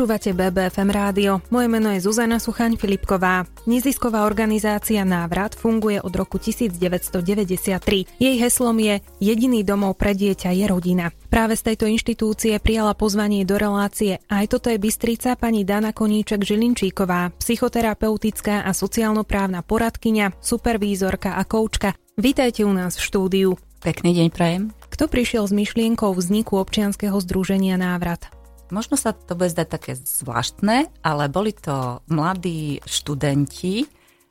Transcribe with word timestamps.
Počúvate 0.00 0.32
BBFM 0.32 0.88
rádio. 0.96 1.44
Moje 1.52 1.68
meno 1.68 1.92
je 1.92 2.00
Zuzana 2.00 2.40
Suchaň 2.40 2.80
Filipková. 2.80 3.44
Nezisková 3.68 4.24
organizácia 4.24 5.04
Návrat 5.04 5.52
funguje 5.52 6.00
od 6.00 6.08
roku 6.16 6.40
1993. 6.40 8.08
Jej 8.16 8.36
heslom 8.40 8.80
je 8.80 9.04
Jediný 9.20 9.60
domov 9.60 10.00
pre 10.00 10.16
dieťa 10.16 10.56
je 10.56 10.64
rodina. 10.64 11.12
Práve 11.28 11.52
z 11.52 11.68
tejto 11.68 11.84
inštitúcie 11.84 12.56
prijala 12.64 12.96
pozvanie 12.96 13.44
do 13.44 13.60
relácie 13.60 14.24
Aj 14.24 14.48
toto 14.48 14.72
je 14.72 14.80
Bystrica 14.80 15.36
pani 15.36 15.68
Dana 15.68 15.92
Koníček 15.92 16.48
Žilinčíková, 16.48 17.36
psychoterapeutická 17.36 18.64
a 18.64 18.72
sociálno-právna 18.72 19.60
poradkyňa, 19.60 20.40
supervízorka 20.40 21.36
a 21.36 21.44
koučka. 21.44 21.92
Vítajte 22.16 22.64
u 22.64 22.72
nás 22.72 22.96
v 22.96 23.04
štúdiu. 23.04 23.50
Pekný 23.84 24.16
deň 24.16 24.28
prajem. 24.32 24.72
Kto 24.88 25.12
prišiel 25.12 25.44
s 25.44 25.52
myšlienkou 25.52 26.16
vzniku 26.16 26.56
občianskeho 26.56 27.20
združenia 27.20 27.76
Návrat? 27.76 28.39
Možno 28.70 28.94
sa 28.94 29.10
to 29.12 29.34
bude 29.34 29.50
zdať 29.50 29.68
také 29.68 29.92
zvláštne, 29.98 30.90
ale 31.02 31.24
boli 31.26 31.50
to 31.50 32.00
mladí 32.06 32.78
študenti, 32.86 33.86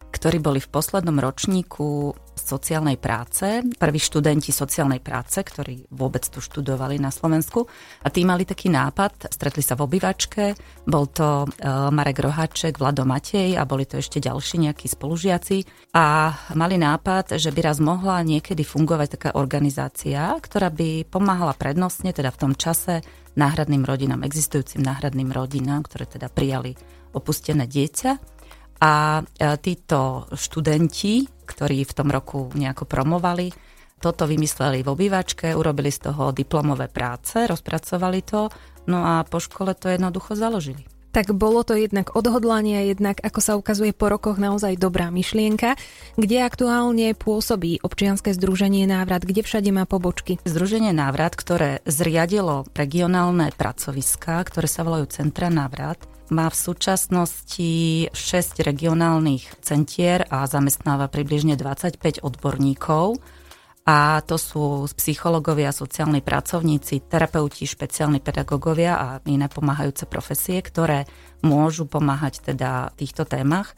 ktorí 0.10 0.42
boli 0.42 0.58
v 0.58 0.72
poslednom 0.74 1.22
ročníku 1.22 2.18
sociálnej 2.40 2.96
práce, 2.96 3.62
prví 3.78 4.00
študenti 4.00 4.50
sociálnej 4.56 5.04
práce, 5.04 5.44
ktorí 5.44 5.92
vôbec 5.92 6.24
tu 6.26 6.40
študovali 6.40 6.98
na 6.98 7.12
Slovensku. 7.12 7.68
A 8.02 8.08
tí 8.08 8.24
mali 8.24 8.48
taký 8.48 8.72
nápad, 8.72 9.30
stretli 9.30 9.60
sa 9.62 9.76
v 9.76 9.86
obývačke, 9.86 10.56
bol 10.88 11.12
to 11.12 11.46
e, 11.46 11.48
Marek 11.92 12.24
Roháček, 12.24 12.80
Vlado 12.80 13.04
Matej 13.04 13.60
a 13.60 13.68
boli 13.68 13.84
to 13.84 14.00
ešte 14.00 14.24
ďalší 14.24 14.66
nejakí 14.66 14.88
spolužiaci. 14.88 15.92
A 15.94 16.32
mali 16.56 16.80
nápad, 16.80 17.36
že 17.36 17.52
by 17.52 17.60
raz 17.60 17.78
mohla 17.84 18.24
niekedy 18.24 18.64
fungovať 18.64 19.08
taká 19.20 19.30
organizácia, 19.36 20.32
ktorá 20.40 20.72
by 20.72 21.06
pomáhala 21.12 21.54
prednostne, 21.54 22.16
teda 22.16 22.32
v 22.32 22.40
tom 22.40 22.54
čase, 22.56 23.04
náhradným 23.36 23.86
rodinám, 23.86 24.26
existujúcim 24.26 24.82
náhradným 24.82 25.30
rodinám, 25.30 25.86
ktoré 25.86 26.06
teda 26.10 26.30
prijali 26.32 26.74
opustené 27.14 27.66
dieťa 27.66 28.12
a 28.80 29.20
e, 29.20 29.24
títo 29.60 30.30
študenti, 30.32 31.28
ktorí 31.46 31.84
v 31.84 31.96
tom 31.96 32.10
roku 32.10 32.48
nejako 32.56 32.86
promovali, 32.88 33.52
toto 34.00 34.24
vymysleli 34.24 34.80
v 34.80 34.92
obývačke, 34.96 35.52
urobili 35.52 35.92
z 35.92 36.10
toho 36.10 36.32
diplomové 36.32 36.88
práce, 36.88 37.44
rozpracovali 37.44 38.20
to, 38.24 38.48
no 38.88 39.04
a 39.04 39.28
po 39.28 39.44
škole 39.44 39.76
to 39.76 39.92
jednoducho 39.92 40.40
založili. 40.40 40.99
Tak 41.10 41.34
bolo 41.34 41.66
to 41.66 41.74
jednak 41.74 42.14
odhodlanie 42.14 42.86
jednak, 42.86 43.18
ako 43.26 43.40
sa 43.42 43.58
ukazuje 43.58 43.98
po 43.98 44.14
rokoch, 44.14 44.38
naozaj 44.38 44.78
dobrá 44.78 45.10
myšlienka. 45.10 45.74
Kde 46.22 46.46
aktuálne 46.46 47.18
pôsobí 47.18 47.82
občianske 47.82 48.30
združenie 48.38 48.86
Návrat? 48.86 49.26
Kde 49.26 49.42
všade 49.42 49.74
má 49.74 49.90
pobočky? 49.90 50.38
Združenie 50.46 50.94
Návrat, 50.94 51.34
ktoré 51.34 51.82
zriadilo 51.90 52.70
regionálne 52.78 53.50
pracoviská, 53.58 54.38
ktoré 54.46 54.70
sa 54.70 54.86
volajú 54.86 55.10
Centra 55.10 55.50
Návrat, 55.50 55.98
má 56.30 56.46
v 56.46 56.58
súčasnosti 56.62 57.72
6 58.14 58.62
regionálnych 58.62 59.50
centier 59.66 60.30
a 60.30 60.46
zamestnáva 60.46 61.10
približne 61.10 61.58
25 61.58 62.22
odborníkov. 62.22 63.18
A 63.90 64.22
to 64.22 64.38
sú 64.38 64.86
psychológovia, 64.94 65.74
sociálni 65.74 66.22
pracovníci, 66.22 67.10
terapeuti, 67.10 67.66
špeciálni 67.66 68.22
pedagógovia 68.22 68.92
a 69.02 69.08
iné 69.26 69.50
pomáhajúce 69.50 70.06
profesie, 70.06 70.62
ktoré 70.62 71.10
môžu 71.42 71.90
pomáhať 71.90 72.54
teda 72.54 72.94
v 72.94 72.98
týchto 73.02 73.26
témach. 73.26 73.74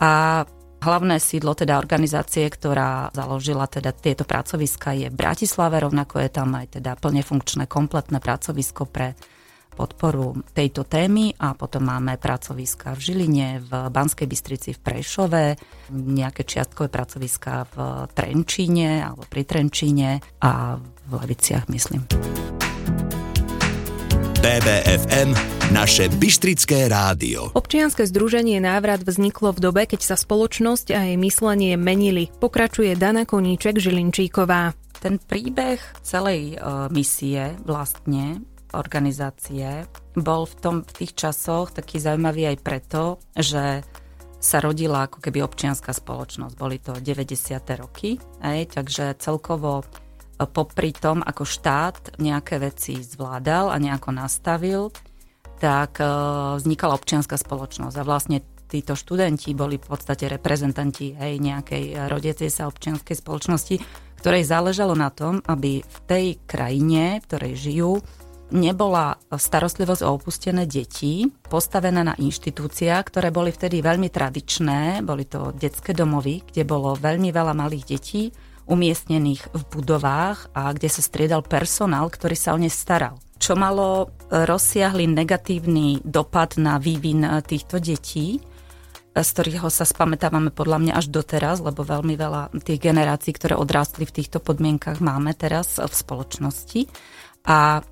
A 0.00 0.48
Hlavné 0.80 1.20
sídlo 1.20 1.52
teda 1.52 1.76
organizácie, 1.76 2.48
ktorá 2.48 3.12
založila 3.12 3.68
teda 3.68 3.92
tieto 3.92 4.24
pracoviska 4.24 4.96
je 4.96 5.12
v 5.12 5.18
Bratislave, 5.20 5.76
rovnako 5.76 6.24
je 6.24 6.30
tam 6.32 6.56
aj 6.56 6.80
teda 6.80 6.96
plne 6.96 7.20
funkčné 7.20 7.68
kompletné 7.68 8.16
pracovisko 8.16 8.88
pre 8.88 9.12
podporu 9.72 10.42
tejto 10.52 10.84
témy 10.84 11.34
a 11.38 11.54
potom 11.54 11.86
máme 11.86 12.18
pracoviska 12.20 12.92
v 12.94 13.00
Žiline, 13.00 13.48
v 13.64 13.70
Banskej 13.88 14.26
Bystrici, 14.28 14.70
v 14.76 14.80
Prešove, 14.82 15.44
nejaké 15.94 16.44
čiastkové 16.44 16.92
pracoviska 16.92 17.66
v 17.72 17.76
Trenčíne 18.12 19.02
alebo 19.02 19.24
pri 19.26 19.42
Trenčíne 19.46 20.20
a 20.42 20.76
v 20.80 21.12
Leviciach, 21.16 21.66
myslím. 21.72 22.06
BBFM, 24.40 25.36
naše 25.68 26.08
Bystrické 26.16 26.88
rádio. 26.88 27.52
Občianske 27.52 28.08
združenie 28.08 28.56
Návrat 28.56 29.04
vzniklo 29.04 29.52
v 29.52 29.68
dobe, 29.68 29.82
keď 29.84 30.00
sa 30.00 30.16
spoločnosť 30.16 30.96
a 30.96 31.12
jej 31.12 31.20
myslenie 31.20 31.76
menili. 31.76 32.32
Pokračuje 32.40 32.96
Dana 32.96 33.28
Koníček 33.28 33.76
Žilinčíková. 33.76 34.72
Ten 34.96 35.20
príbeh 35.20 35.76
celej 36.00 36.56
uh, 36.56 36.88
misie 36.88 37.52
vlastne 37.68 38.40
organizácie 38.74 39.86
bol 40.14 40.46
v, 40.46 40.54
tom, 40.58 40.76
v 40.82 40.92
tých 41.04 41.12
časoch 41.14 41.74
taký 41.74 41.98
zaujímavý 41.98 42.54
aj 42.54 42.58
preto, 42.62 43.02
že 43.34 43.82
sa 44.40 44.58
rodila 44.58 45.04
ako 45.04 45.20
keby 45.20 45.44
občianská 45.44 45.92
spoločnosť. 45.92 46.54
Boli 46.56 46.80
to 46.80 46.96
90. 46.96 47.60
roky, 47.76 48.16
aj, 48.40 48.80
takže 48.80 49.20
celkovo 49.20 49.84
e, 49.84 49.84
popri 50.48 50.96
tom, 50.96 51.20
ako 51.20 51.44
štát 51.44 52.16
nejaké 52.16 52.56
veci 52.56 53.04
zvládal 53.04 53.68
a 53.68 53.76
nejako 53.76 54.16
nastavil, 54.16 54.88
tak 55.60 56.00
e, 56.00 56.08
vznikala 56.56 56.96
občianská 56.96 57.36
spoločnosť. 57.36 57.96
A 58.00 58.06
vlastne 58.08 58.40
títo 58.70 58.96
študenti 58.96 59.52
boli 59.52 59.76
v 59.76 59.86
podstate 59.92 60.24
reprezentanti 60.30 61.12
hej, 61.18 61.36
nejakej 61.36 62.08
rodiacej 62.08 62.48
sa 62.48 62.70
občianskej 62.70 63.18
spoločnosti, 63.20 63.76
ktorej 64.24 64.48
záležalo 64.48 64.96
na 64.96 65.12
tom, 65.12 65.44
aby 65.44 65.84
v 65.84 65.98
tej 66.08 66.26
krajine, 66.48 67.18
v 67.20 67.26
ktorej 67.26 67.54
žijú, 67.56 67.92
nebola 68.50 69.18
starostlivosť 69.30 70.02
o 70.04 70.14
opustené 70.14 70.66
deti 70.66 71.26
postavená 71.48 72.02
na 72.02 72.14
inštitúciách, 72.18 73.02
ktoré 73.08 73.30
boli 73.30 73.50
vtedy 73.50 73.82
veľmi 73.82 74.12
tradičné. 74.12 75.00
Boli 75.02 75.26
to 75.26 75.54
detské 75.56 75.94
domovy, 75.96 76.42
kde 76.46 76.62
bolo 76.68 76.98
veľmi 76.98 77.30
veľa 77.30 77.54
malých 77.56 77.84
detí 77.86 78.22
umiestnených 78.70 79.50
v 79.50 79.62
budovách 79.66 80.54
a 80.54 80.70
kde 80.70 80.86
sa 80.86 81.02
striedal 81.02 81.42
personál, 81.42 82.06
ktorý 82.06 82.38
sa 82.38 82.54
o 82.54 82.58
ne 82.60 82.70
staral. 82.70 83.18
Čo 83.40 83.58
malo 83.58 84.14
rozsiahly 84.30 85.10
negatívny 85.10 86.04
dopad 86.06 86.54
na 86.60 86.78
vývin 86.78 87.26
týchto 87.42 87.82
detí, 87.82 88.38
z 89.10 89.28
ktorého 89.34 89.66
sa 89.74 89.82
spamätávame 89.82 90.54
podľa 90.54 90.78
mňa 90.86 90.92
až 90.94 91.10
doteraz, 91.10 91.58
lebo 91.58 91.82
veľmi 91.82 92.14
veľa 92.14 92.54
tých 92.62 92.78
generácií, 92.78 93.34
ktoré 93.34 93.58
odrástli 93.58 94.06
v 94.06 94.22
týchto 94.22 94.38
podmienkach, 94.38 95.02
máme 95.02 95.34
teraz 95.34 95.82
v 95.82 95.90
spoločnosti. 95.90 96.86
A 97.42 97.82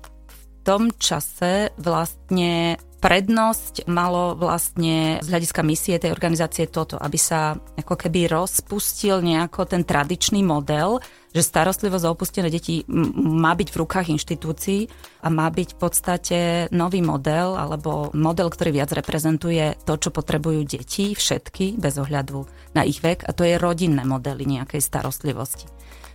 tom 0.63 0.91
čase 0.95 1.71
vlastne 1.79 2.77
prednosť 2.99 3.87
malo 3.87 4.35
vlastne 4.35 5.23
z 5.23 5.27
hľadiska 5.31 5.63
misie 5.63 5.95
tej 5.95 6.11
organizácie 6.11 6.67
toto, 6.67 6.99
aby 6.99 7.15
sa 7.15 7.55
ako 7.55 7.95
keby 7.95 8.27
rozpustil 8.27 9.23
nejako 9.23 9.71
ten 9.71 9.87
tradičný 9.87 10.43
model, 10.43 10.99
že 11.31 11.45
starostlivosť 11.45 12.05
o 12.05 12.11
opustené 12.11 12.51
deti 12.51 12.83
má 13.15 13.55
byť 13.55 13.69
v 13.71 13.79
rukách 13.79 14.11
inštitúcií 14.11 14.91
a 15.23 15.27
má 15.31 15.47
byť 15.47 15.69
v 15.73 15.79
podstate 15.79 16.39
nový 16.75 16.99
model 16.99 17.55
alebo 17.55 18.11
model, 18.11 18.51
ktorý 18.51 18.83
viac 18.83 18.91
reprezentuje 18.91 19.79
to, 19.87 19.95
čo 19.95 20.11
potrebujú 20.11 20.67
deti, 20.67 21.15
všetky, 21.15 21.79
bez 21.79 21.95
ohľadu 21.95 22.43
na 22.75 22.83
ich 22.83 22.99
vek 22.99 23.23
a 23.23 23.31
to 23.31 23.47
je 23.47 23.55
rodinné 23.55 24.03
modely 24.03 24.43
nejakej 24.43 24.83
starostlivosti. 24.83 25.71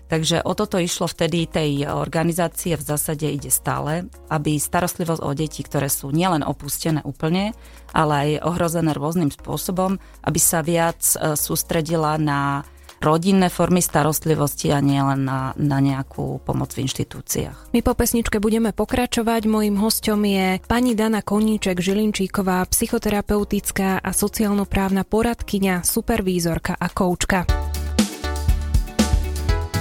Takže 0.09 0.45
o 0.45 0.53
toto 0.53 0.77
išlo 0.77 1.09
vtedy 1.09 1.49
tej 1.49 1.89
organizácie 1.89 2.77
v 2.77 2.85
zásade 2.85 3.25
ide 3.25 3.49
stále, 3.49 4.07
aby 4.29 4.61
starostlivosť 4.61 5.23
o 5.25 5.31
deti, 5.33 5.65
ktoré 5.65 5.89
sú 5.89 6.13
nielen 6.13 6.45
opustené 6.45 7.01
úplne, 7.03 7.57
ale 7.97 8.13
aj 8.15 8.31
ohrozené 8.45 8.93
rôznym 8.93 9.33
spôsobom, 9.33 9.97
aby 10.23 10.41
sa 10.41 10.61
viac 10.61 11.01
e, 11.17 11.35
sústredila 11.35 12.21
na 12.21 12.69
rodinné 13.05 13.53
formy 13.53 13.85
starostlivosti 13.85 14.73
a 14.73 14.81
nie 14.81 14.97
len 14.97 15.29
na, 15.29 15.53
na 15.61 15.79
nejakú 15.85 16.41
pomoc 16.41 16.73
v 16.73 16.89
inštitúciách. 16.89 17.77
My 17.77 17.81
po 17.85 17.93
pesničke 17.93 18.41
budeme 18.41 18.73
pokračovať. 18.73 19.45
Mojím 19.45 19.77
hostom 19.77 20.25
je 20.25 20.59
pani 20.65 20.97
Dana 20.97 21.21
Koníček 21.21 21.85
Žilinčíková, 21.85 22.65
psychoterapeutická 22.65 24.01
a 24.01 24.11
sociálno-právna 24.17 25.05
poradkyňa, 25.05 25.85
supervízorka 25.85 26.81
a 26.81 26.89
koučka. 26.89 27.64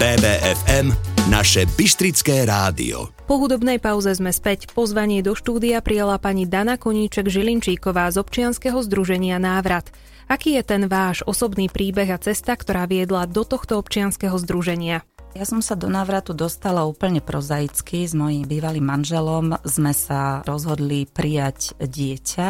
BBFM, 0.01 0.89
naše 1.29 1.69
Bystrické 1.77 2.49
rádio. 2.49 3.13
Po 3.29 3.37
hudobnej 3.37 3.77
pauze 3.77 4.09
sme 4.17 4.33
späť. 4.33 4.73
Pozvanie 4.73 5.21
do 5.21 5.37
štúdia 5.37 5.85
prijala 5.85 6.17
pani 6.17 6.49
Dana 6.49 6.81
Koníček 6.81 7.29
Žilinčíková 7.29 8.09
z 8.09 8.17
občianskeho 8.25 8.81
združenia 8.81 9.37
Návrat. 9.37 9.93
Aký 10.25 10.57
je 10.57 10.63
ten 10.65 10.89
váš 10.89 11.21
osobný 11.29 11.69
príbeh 11.69 12.09
a 12.09 12.17
cesta, 12.17 12.57
ktorá 12.57 12.89
viedla 12.89 13.29
do 13.29 13.45
tohto 13.45 13.77
občianskeho 13.77 14.33
združenia? 14.41 15.05
Ja 15.37 15.45
som 15.45 15.61
sa 15.61 15.77
do 15.77 15.85
návratu 15.89 16.33
dostala 16.33 16.89
úplne 16.89 17.21
prozaicky. 17.21 18.09
S 18.09 18.17
mojím 18.17 18.49
bývalým 18.49 18.89
manželom 18.89 19.61
sme 19.61 19.93
sa 19.93 20.41
rozhodli 20.41 21.05
prijať 21.05 21.77
dieťa 21.77 22.47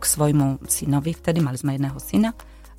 k 0.00 0.02
svojmu 0.04 0.64
synovi, 0.64 1.12
vtedy 1.12 1.44
mali 1.44 1.60
sme 1.60 1.76
jedného 1.76 1.98
syna. 2.00 2.30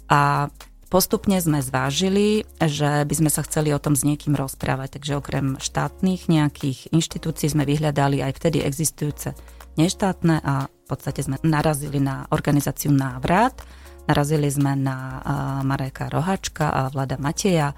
A 0.10 0.50
Postupne 0.96 1.36
sme 1.44 1.60
zvážili, 1.60 2.48
že 2.56 3.04
by 3.04 3.12
sme 3.12 3.28
sa 3.28 3.44
chceli 3.44 3.76
o 3.76 3.84
tom 3.84 4.00
s 4.00 4.08
niekým 4.08 4.32
rozprávať, 4.32 4.96
takže 4.96 5.20
okrem 5.20 5.60
štátnych 5.60 6.32
nejakých 6.32 6.88
inštitúcií 6.96 7.52
sme 7.52 7.68
vyhľadali 7.68 8.24
aj 8.24 8.40
vtedy 8.40 8.64
existujúce 8.64 9.36
neštátne 9.76 10.40
a 10.40 10.72
v 10.72 10.86
podstate 10.88 11.20
sme 11.20 11.36
narazili 11.44 12.00
na 12.00 12.24
organizáciu 12.32 12.96
Návrat, 12.96 13.60
narazili 14.08 14.48
sme 14.48 14.80
na 14.80 15.20
Mareka 15.68 16.08
Rohačka 16.08 16.72
a 16.72 16.88
Vlada 16.88 17.20
Mateja, 17.20 17.76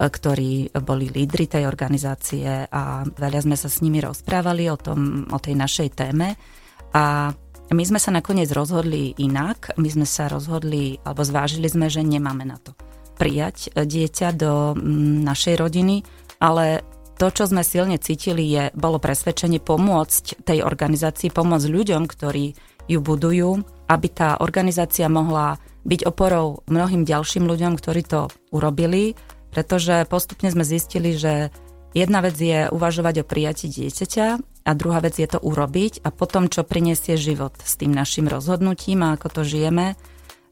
ktorí 0.00 0.72
boli 0.80 1.12
lídry 1.12 1.44
tej 1.44 1.68
organizácie 1.68 2.64
a 2.64 3.04
veľa 3.04 3.44
sme 3.44 3.60
sa 3.60 3.68
s 3.68 3.84
nimi 3.84 4.00
rozprávali 4.00 4.72
o, 4.72 4.80
tom, 4.80 5.28
o 5.28 5.36
tej 5.36 5.52
našej 5.52 5.88
téme. 5.92 6.32
A 6.96 7.28
my 7.72 7.84
sme 7.84 7.96
sa 7.96 8.12
nakoniec 8.12 8.52
rozhodli 8.52 9.16
inak. 9.16 9.72
My 9.80 9.88
sme 9.88 10.04
sa 10.04 10.28
rozhodli, 10.28 11.00
alebo 11.00 11.24
zvážili 11.24 11.70
sme, 11.72 11.88
že 11.88 12.04
nemáme 12.04 12.44
na 12.44 12.60
to 12.60 12.76
prijať 13.14 13.70
dieťa 13.72 14.28
do 14.34 14.74
našej 15.24 15.54
rodiny, 15.56 16.02
ale 16.42 16.82
to, 17.14 17.30
čo 17.30 17.46
sme 17.46 17.62
silne 17.62 17.94
cítili, 18.02 18.42
je, 18.50 18.74
bolo 18.74 18.98
presvedčenie 18.98 19.62
pomôcť 19.62 20.42
tej 20.42 20.66
organizácii, 20.66 21.30
pomôcť 21.30 21.70
ľuďom, 21.70 22.10
ktorí 22.10 22.58
ju 22.90 22.98
budujú, 22.98 23.62
aby 23.86 24.08
tá 24.10 24.36
organizácia 24.42 25.06
mohla 25.06 25.56
byť 25.86 26.00
oporou 26.10 26.66
mnohým 26.66 27.06
ďalším 27.06 27.46
ľuďom, 27.46 27.78
ktorí 27.78 28.02
to 28.02 28.28
urobili, 28.50 29.14
pretože 29.54 30.10
postupne 30.10 30.50
sme 30.50 30.66
zistili, 30.66 31.14
že 31.14 31.54
jedna 31.94 32.18
vec 32.18 32.34
je 32.34 32.66
uvažovať 32.74 33.22
o 33.22 33.28
prijatí 33.28 33.70
dieťaťa 33.70 34.53
a 34.64 34.70
druhá 34.72 35.04
vec 35.04 35.20
je 35.20 35.28
to 35.28 35.36
urobiť 35.44 36.00
a 36.02 36.08
potom, 36.08 36.48
čo 36.48 36.64
prinesie 36.64 37.20
život 37.20 37.52
s 37.60 37.76
tým 37.76 37.92
našim 37.92 38.24
rozhodnutím 38.26 39.04
a 39.04 39.14
ako 39.14 39.40
to 39.40 39.42
žijeme. 39.44 39.92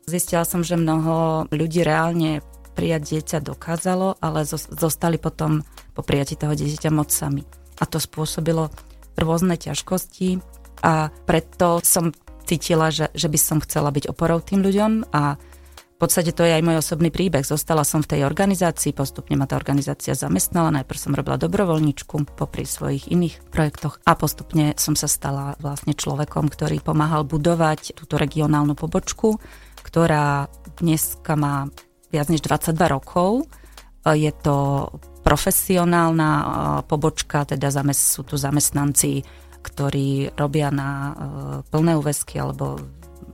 Zistila 0.04 0.44
som, 0.44 0.60
že 0.60 0.76
mnoho 0.76 1.48
ľudí 1.48 1.80
reálne 1.80 2.44
prijať 2.76 3.16
dieťa 3.16 3.38
dokázalo, 3.40 4.20
ale 4.20 4.44
zostali 4.48 5.16
potom 5.16 5.64
po 5.96 6.04
prijati 6.04 6.36
toho 6.36 6.52
dieťaťa 6.52 6.90
moc 6.92 7.08
sami. 7.08 7.44
A 7.80 7.88
to 7.88 7.96
spôsobilo 7.96 8.68
rôzne 9.16 9.56
ťažkosti 9.56 10.40
a 10.84 11.08
preto 11.24 11.80
som 11.84 12.12
cítila, 12.44 12.92
že, 12.92 13.08
že 13.16 13.32
by 13.32 13.38
som 13.40 13.58
chcela 13.64 13.88
byť 13.92 14.12
oporou 14.12 14.44
tým 14.44 14.60
ľuďom 14.60 15.14
a 15.14 15.40
podstate 16.02 16.34
to 16.34 16.42
je 16.42 16.58
aj 16.58 16.66
môj 16.66 16.82
osobný 16.82 17.14
príbeh. 17.14 17.46
Zostala 17.46 17.86
som 17.86 18.02
v 18.02 18.10
tej 18.10 18.20
organizácii, 18.26 18.90
postupne 18.90 19.38
ma 19.38 19.46
tá 19.46 19.54
organizácia 19.54 20.18
zamestnala. 20.18 20.74
Najprv 20.82 20.98
som 20.98 21.14
robila 21.14 21.38
dobrovoľničku 21.38 22.34
popri 22.34 22.66
svojich 22.66 23.06
iných 23.06 23.46
projektoch 23.54 24.02
a 24.02 24.18
postupne 24.18 24.74
som 24.74 24.98
sa 24.98 25.06
stala 25.06 25.54
vlastne 25.62 25.94
človekom, 25.94 26.50
ktorý 26.50 26.82
pomáhal 26.82 27.22
budovať 27.22 27.94
túto 27.94 28.18
regionálnu 28.18 28.74
pobočku, 28.74 29.38
ktorá 29.86 30.50
dneska 30.82 31.38
má 31.38 31.70
viac 32.10 32.26
než 32.26 32.42
22 32.42 32.74
rokov. 32.90 33.46
Je 34.02 34.34
to 34.42 34.90
profesionálna 35.22 36.82
pobočka, 36.90 37.46
teda 37.46 37.70
sú 37.94 38.26
tu 38.26 38.34
zamestnanci, 38.34 39.22
ktorí 39.62 40.34
robia 40.34 40.74
na 40.74 41.14
plné 41.70 41.94
úvesky 41.94 42.42
alebo 42.42 42.82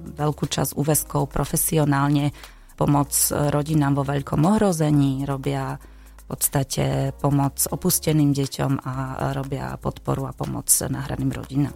veľkú 0.09 0.45
časť 0.45 0.77
úveskov 0.77 1.33
profesionálne 1.33 2.37
pomoc 2.79 3.11
rodinám 3.35 3.99
vo 3.99 4.07
veľkom 4.07 4.39
ohrození, 4.47 5.27
robia 5.27 5.75
v 6.23 6.25
podstate 6.31 7.11
pomoc 7.19 7.59
opusteným 7.67 8.31
deťom 8.31 8.87
a 8.87 8.95
robia 9.35 9.75
podporu 9.83 10.31
a 10.31 10.33
pomoc 10.33 10.71
náhradným 10.71 11.35
rodinám. 11.35 11.75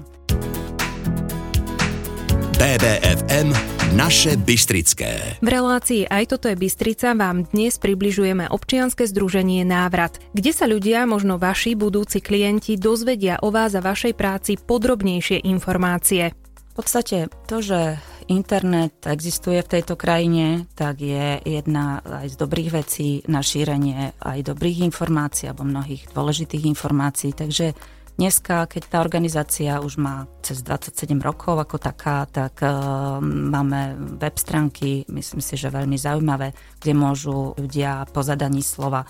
BBFM 2.62 3.50
Naše 3.99 4.38
Bystrické. 4.38 5.43
V 5.43 5.49
relácii 5.50 6.06
Aj 6.06 6.22
toto 6.31 6.46
je 6.46 6.54
Bystrica 6.54 7.10
vám 7.10 7.50
dnes 7.50 7.75
približujeme 7.82 8.46
občianske 8.46 9.02
združenie 9.02 9.66
Návrat, 9.66 10.22
kde 10.31 10.55
sa 10.55 10.70
ľudia, 10.70 11.02
možno 11.02 11.43
vaši 11.43 11.75
budúci 11.75 12.22
klienti, 12.22 12.78
dozvedia 12.78 13.43
o 13.43 13.50
vás 13.50 13.75
a 13.75 13.82
vašej 13.82 14.14
práci 14.14 14.62
podrobnejšie 14.62 15.43
informácie. 15.43 16.31
V 16.72 16.75
podstate 16.78 17.28
to, 17.50 17.58
že 17.60 17.98
internet 18.28 19.06
existuje 19.06 19.62
v 19.62 19.72
tejto 19.78 19.94
krajine, 19.96 20.69
tak 20.76 21.00
je 21.00 21.40
jedna 21.42 22.02
aj 22.02 22.32
z 22.32 22.36
dobrých 22.36 22.70
vecí 22.70 23.08
na 23.26 23.40
šírenie 23.40 24.14
aj 24.19 24.46
dobrých 24.46 24.84
informácií 24.86 25.48
alebo 25.50 25.66
mnohých 25.66 26.10
dôležitých 26.12 26.69
informácií. 26.69 27.32
Takže 27.32 27.74
Dneska, 28.12 28.69
keď 28.69 28.82
tá 28.92 28.98
organizácia 29.00 29.80
už 29.80 29.96
má 29.96 30.28
cez 30.44 30.60
27 30.60 31.16
rokov 31.24 31.56
ako 31.56 31.80
taká, 31.80 32.28
tak 32.28 32.60
uh, 32.60 33.16
máme 33.24 33.96
web 34.20 34.36
stránky, 34.36 35.08
myslím 35.08 35.40
si, 35.40 35.56
že 35.56 35.72
veľmi 35.72 35.96
zaujímavé, 35.96 36.52
kde 36.76 36.92
môžu 36.92 37.56
ľudia 37.56 38.04
po 38.12 38.20
zadaní 38.20 38.60
slova 38.60 39.08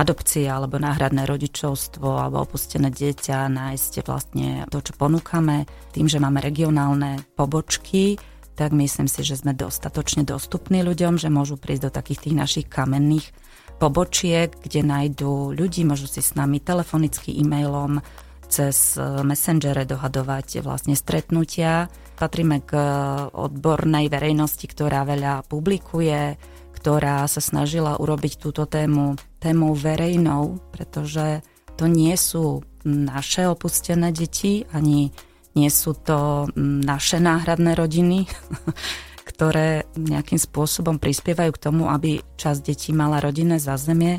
adopcia 0.00 0.56
alebo 0.56 0.80
náhradné 0.80 1.28
rodičovstvo 1.28 2.08
alebo 2.08 2.48
opustené 2.48 2.88
dieťa 2.88 3.52
nájsť 3.52 3.92
vlastne 4.08 4.64
to, 4.72 4.80
čo 4.80 4.96
ponúkame. 4.96 5.68
Tým, 5.92 6.08
že 6.08 6.16
máme 6.16 6.40
regionálne 6.40 7.20
pobočky, 7.36 8.16
tak 8.58 8.74
myslím 8.74 9.06
si, 9.06 9.22
že 9.22 9.38
sme 9.38 9.54
dostatočne 9.54 10.26
dostupní 10.26 10.82
ľuďom, 10.82 11.14
že 11.14 11.30
môžu 11.30 11.54
prísť 11.54 11.86
do 11.86 11.90
takých 11.94 12.26
tých 12.26 12.34
našich 12.34 12.66
kamenných 12.66 13.30
pobočiek, 13.78 14.50
kde 14.50 14.82
nájdú 14.82 15.54
ľudí, 15.54 15.86
môžu 15.86 16.10
si 16.10 16.18
s 16.18 16.34
nami 16.34 16.58
telefonicky, 16.58 17.30
e-mailom 17.38 18.02
cez 18.50 18.98
e, 18.98 19.22
Messengere 19.22 19.86
dohadovať 19.86 20.66
vlastne 20.66 20.98
stretnutia. 20.98 21.86
Patríme 22.18 22.66
k 22.66 22.74
e, 22.74 22.82
odbornej 23.30 24.10
verejnosti, 24.10 24.66
ktorá 24.66 25.06
veľa 25.06 25.46
publikuje, 25.46 26.34
ktorá 26.74 27.30
sa 27.30 27.38
snažila 27.38 27.94
urobiť 27.94 28.42
túto 28.42 28.66
tému 28.66 29.14
tému 29.38 29.70
verejnou, 29.78 30.58
pretože 30.74 31.46
to 31.78 31.86
nie 31.86 32.18
sú 32.18 32.66
naše 32.82 33.46
opustené 33.46 34.10
deti, 34.10 34.66
ani 34.74 35.14
nie 35.56 35.70
sú 35.72 35.96
to 35.96 36.48
naše 36.58 37.22
náhradné 37.22 37.76
rodiny, 37.78 38.28
ktoré 39.30 39.86
nejakým 39.94 40.40
spôsobom 40.40 40.98
prispievajú 40.98 41.50
k 41.54 41.62
tomu, 41.62 41.86
aby 41.88 42.20
časť 42.40 42.60
detí 42.64 42.90
mala 42.90 43.22
rodinné 43.22 43.62
zázemie, 43.62 44.18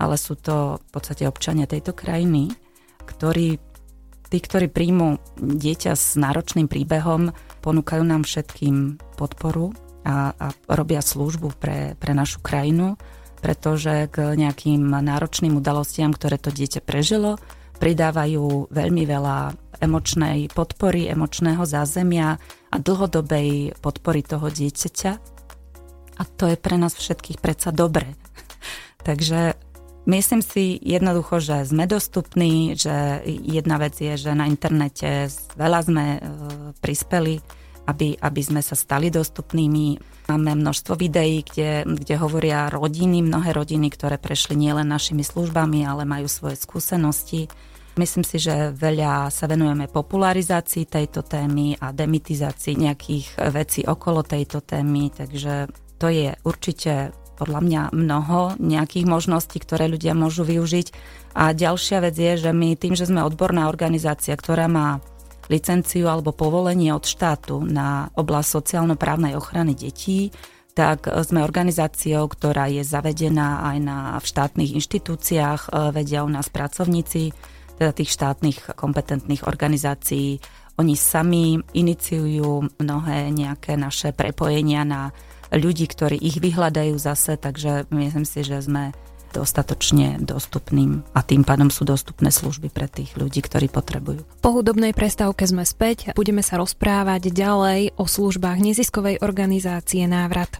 ale 0.00 0.16
sú 0.16 0.38
to 0.38 0.80
v 0.80 0.88
podstate 0.92 1.28
občania 1.28 1.68
tejto 1.68 1.92
krajiny, 1.92 2.52
ktorí 3.04 3.58
Tí, 4.30 4.38
ktorí 4.38 4.70
príjmú 4.70 5.18
dieťa 5.42 5.98
s 5.98 6.14
náročným 6.14 6.70
príbehom, 6.70 7.34
ponúkajú 7.66 8.06
nám 8.06 8.22
všetkým 8.22 9.02
podporu 9.18 9.74
a, 10.06 10.30
a 10.30 10.54
robia 10.70 11.02
službu 11.02 11.58
pre, 11.58 11.98
pre 11.98 12.14
našu 12.14 12.38
krajinu, 12.38 12.94
pretože 13.42 14.06
k 14.06 14.38
nejakým 14.38 14.86
náročným 14.86 15.58
udalostiam, 15.58 16.14
ktoré 16.14 16.38
to 16.38 16.54
dieťa 16.54 16.78
prežilo, 16.78 17.42
pridávajú 17.80 18.68
veľmi 18.68 19.02
veľa 19.08 19.38
emočnej 19.80 20.52
podpory, 20.52 21.08
emočného 21.08 21.64
zázemia 21.64 22.36
a 22.68 22.76
dlhodobej 22.76 23.80
podpory 23.80 24.20
toho 24.20 24.52
dieťaťa. 24.52 25.12
A 26.20 26.22
to 26.36 26.44
je 26.52 26.60
pre 26.60 26.76
nás 26.76 26.92
všetkých 26.92 27.40
predsa 27.40 27.72
dobre. 27.72 28.12
Takže 29.08 29.56
Myslím 30.08 30.40
si 30.40 30.80
jednoducho, 30.80 31.44
že 31.44 31.68
sme 31.68 31.84
dostupní, 31.84 32.72
že 32.72 33.20
jedna 33.28 33.76
vec 33.76 34.00
je, 34.00 34.16
že 34.16 34.32
na 34.32 34.48
internete 34.48 35.28
veľa 35.60 35.80
sme 35.84 36.04
e, 36.16 36.20
prispeli, 36.80 37.36
aby, 37.84 38.16
aby 38.16 38.40
sme 38.40 38.64
sa 38.64 38.72
stali 38.72 39.12
dostupnými. 39.12 40.00
Máme 40.32 40.56
množstvo 40.56 40.96
videí, 40.96 41.44
kde, 41.44 41.84
kde 41.84 42.14
hovoria 42.16 42.72
rodiny, 42.72 43.20
mnohé 43.20 43.52
rodiny, 43.52 43.92
ktoré 43.92 44.16
prešli 44.16 44.56
nielen 44.56 44.88
našimi 44.88 45.20
službami, 45.20 45.84
ale 45.84 46.08
majú 46.08 46.32
svoje 46.32 46.56
skúsenosti. 46.56 47.52
Myslím 48.00 48.24
si, 48.24 48.40
že 48.40 48.72
veľa 48.72 49.28
sa 49.28 49.44
venujeme 49.44 49.84
popularizácii 49.84 50.88
tejto 50.88 51.20
témy 51.20 51.76
a 51.76 51.92
demitizácii 51.92 52.80
nejakých 52.80 53.36
vecí 53.52 53.84
okolo 53.84 54.24
tejto 54.24 54.64
témy, 54.64 55.12
takže 55.12 55.68
to 56.00 56.08
je 56.08 56.32
určite 56.48 57.12
podľa 57.36 57.60
mňa 57.60 57.82
mnoho 57.92 58.56
nejakých 58.56 59.04
možností, 59.04 59.60
ktoré 59.60 59.84
ľudia 59.92 60.16
môžu 60.16 60.48
využiť. 60.48 60.96
A 61.36 61.52
ďalšia 61.52 62.00
vec 62.00 62.16
je, 62.16 62.40
že 62.40 62.56
my 62.56 62.72
tým, 62.80 62.96
že 62.96 63.04
sme 63.04 63.20
odborná 63.20 63.68
organizácia, 63.68 64.32
ktorá 64.32 64.64
má 64.64 65.04
licenciu 65.52 66.08
alebo 66.08 66.32
povolenie 66.32 66.96
od 66.96 67.04
štátu 67.04 67.60
na 67.68 68.08
oblasť 68.16 68.48
sociálno-právnej 68.48 69.36
ochrany 69.36 69.76
detí, 69.76 70.32
tak 70.72 71.04
sme 71.04 71.44
organizáciou, 71.44 72.24
ktorá 72.32 72.72
je 72.72 72.80
zavedená 72.80 73.60
aj 73.74 73.76
na, 73.84 73.98
v 74.16 74.24
štátnych 74.24 74.72
inštitúciách, 74.80 75.60
e, 75.68 75.70
vedia 75.92 76.24
u 76.24 76.30
nás 76.30 76.48
pracovníci, 76.48 77.34
teda 77.80 77.96
tých 77.96 78.12
štátnych 78.12 78.76
kompetentných 78.76 79.48
organizácií. 79.48 80.36
Oni 80.76 80.92
sami 81.00 81.56
iniciujú 81.56 82.76
mnohé 82.76 83.32
nejaké 83.32 83.80
naše 83.80 84.12
prepojenia 84.12 84.84
na 84.84 85.16
ľudí, 85.48 85.88
ktorí 85.88 86.20
ich 86.20 86.36
vyhľadajú 86.36 86.94
zase, 87.00 87.40
takže 87.40 87.88
myslím 87.88 88.28
si, 88.28 88.44
že 88.44 88.60
sme 88.60 88.92
dostatočne 89.30 90.18
dostupným 90.20 91.06
a 91.14 91.22
tým 91.22 91.46
pádom 91.46 91.70
sú 91.70 91.86
dostupné 91.86 92.34
služby 92.34 92.68
pre 92.68 92.90
tých 92.90 93.14
ľudí, 93.14 93.40
ktorí 93.40 93.70
potrebujú. 93.70 94.26
Po 94.42 94.50
hudobnej 94.50 94.90
prestávke 94.90 95.46
sme 95.46 95.62
späť. 95.62 96.12
Budeme 96.18 96.42
sa 96.42 96.58
rozprávať 96.58 97.30
ďalej 97.30 97.94
o 97.94 98.04
službách 98.10 98.58
neziskovej 98.58 99.22
organizácie 99.22 100.04
Návrat. 100.10 100.58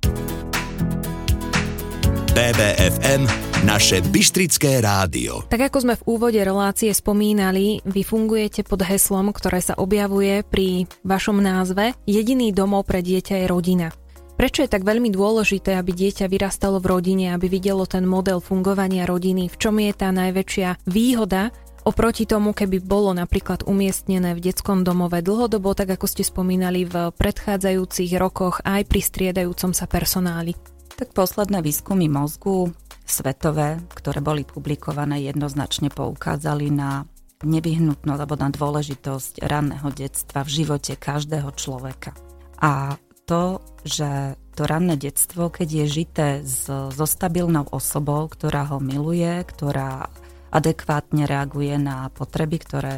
BBFM 2.30 3.49
naše 3.60 4.00
Bystrické 4.00 4.80
rádio. 4.80 5.44
Tak 5.52 5.68
ako 5.68 5.78
sme 5.84 5.94
v 6.00 6.06
úvode 6.08 6.40
relácie 6.40 6.88
spomínali, 6.96 7.84
vy 7.84 8.00
fungujete 8.00 8.64
pod 8.64 8.80
heslom, 8.80 9.36
ktoré 9.36 9.60
sa 9.60 9.76
objavuje 9.76 10.40
pri 10.48 10.88
vašom 11.04 11.44
názve 11.44 11.92
Jediný 12.08 12.56
domov 12.56 12.88
pre 12.88 13.04
dieťa 13.04 13.44
je 13.44 13.46
rodina. 13.46 13.92
Prečo 14.40 14.64
je 14.64 14.72
tak 14.72 14.88
veľmi 14.88 15.12
dôležité, 15.12 15.76
aby 15.76 15.92
dieťa 15.92 16.32
vyrastalo 16.32 16.80
v 16.80 16.88
rodine, 16.88 17.36
aby 17.36 17.52
videlo 17.52 17.84
ten 17.84 18.08
model 18.08 18.40
fungovania 18.40 19.04
rodiny? 19.04 19.52
V 19.52 19.56
čom 19.60 19.76
je 19.76 19.92
tá 19.92 20.08
najväčšia 20.08 20.88
výhoda 20.88 21.52
Oproti 21.80 22.28
tomu, 22.28 22.52
keby 22.52 22.84
bolo 22.84 23.16
napríklad 23.16 23.64
umiestnené 23.64 24.36
v 24.36 24.52
detskom 24.52 24.84
domove 24.84 25.24
dlhodobo, 25.24 25.72
tak 25.72 25.96
ako 25.96 26.12
ste 26.12 26.20
spomínali 26.20 26.84
v 26.84 27.08
predchádzajúcich 27.08 28.20
rokoch 28.20 28.60
aj 28.68 28.84
pri 28.84 29.00
striedajúcom 29.00 29.72
sa 29.72 29.88
personáli. 29.88 30.52
Tak 31.00 31.16
posledné 31.16 31.64
výskumy 31.64 32.04
mozgu 32.12 32.76
svetové, 33.10 33.82
ktoré 33.90 34.22
boli 34.22 34.46
publikované, 34.46 35.20
jednoznačne 35.26 35.90
poukázali 35.90 36.70
na 36.70 37.04
nevyhnutnosť 37.42 38.20
alebo 38.20 38.36
na 38.36 38.48
dôležitosť 38.52 39.44
ranného 39.44 39.88
detstva 39.90 40.44
v 40.44 40.64
živote 40.64 40.94
každého 40.94 41.50
človeka. 41.56 42.12
A 42.60 43.00
to, 43.24 43.64
že 43.86 44.36
to 44.58 44.68
ranné 44.68 44.98
detstvo, 45.00 45.48
keď 45.48 45.68
je 45.84 45.86
žité 45.86 46.28
so, 46.44 46.92
so 46.92 47.06
stabilnou 47.08 47.64
osobou, 47.72 48.28
ktorá 48.28 48.68
ho 48.74 48.82
miluje, 48.82 49.30
ktorá 49.46 50.10
adekvátne 50.50 51.24
reaguje 51.24 51.78
na 51.78 52.10
potreby, 52.12 52.58
ktoré 52.60 52.94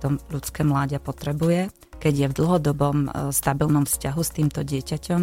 to 0.00 0.16
ľudské 0.30 0.62
mláďa 0.64 1.02
potrebuje. 1.02 1.68
Keď 1.98 2.14
je 2.14 2.26
v 2.30 2.36
dlhodobom 2.38 2.96
e, 3.06 3.08
stabilnom 3.34 3.84
vzťahu 3.84 4.20
s 4.22 4.30
týmto 4.34 4.60
dieťaťom, 4.62 5.22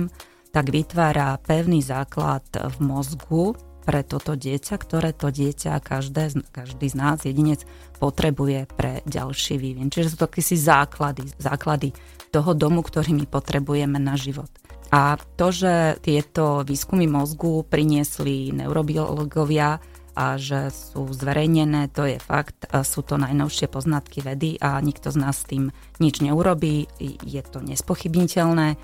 tak 0.51 0.65
vytvára 0.69 1.39
pevný 1.41 1.79
základ 1.81 2.45
v 2.51 2.75
mozgu 2.83 3.55
pre 3.89 4.05
toto 4.05 4.37
dieťa, 4.37 4.77
ktoré 4.77 5.17
to 5.17 5.33
dieťa 5.33 5.81
každé, 5.81 6.45
každý 6.53 6.93
z 6.93 6.95
nás, 6.95 7.25
jedinec, 7.25 7.65
potrebuje 7.97 8.69
pre 8.69 9.01
ďalší 9.09 9.57
vývin. 9.57 9.89
Čiže 9.89 10.13
sú 10.13 10.17
to 10.21 10.29
si 10.45 10.61
základy, 10.61 11.25
základy 11.41 11.97
toho 12.29 12.53
domu, 12.53 12.85
ktorý 12.85 13.17
my 13.17 13.25
potrebujeme 13.25 13.97
na 13.97 14.13
život. 14.13 14.53
A 14.93 15.17
to, 15.17 15.49
že 15.49 15.97
tieto 16.05 16.61
výskumy 16.61 17.09
mozgu 17.09 17.65
priniesli 17.65 18.53
neurobiológovia, 18.53 19.81
a 20.19 20.35
že 20.35 20.67
sú 20.67 21.07
zverejnené, 21.15 21.89
to 21.95 22.03
je 22.03 22.19
fakt. 22.19 22.67
Sú 22.83 23.07
to 23.07 23.15
najnovšie 23.15 23.71
poznatky 23.71 24.19
vedy 24.19 24.59
a 24.59 24.83
nikto 24.83 25.15
z 25.15 25.17
nás 25.17 25.41
s 25.41 25.47
tým 25.47 25.71
nič 26.03 26.19
neurobí. 26.19 26.91
Je 27.23 27.41
to 27.41 27.63
nespochybniteľné. 27.63 28.75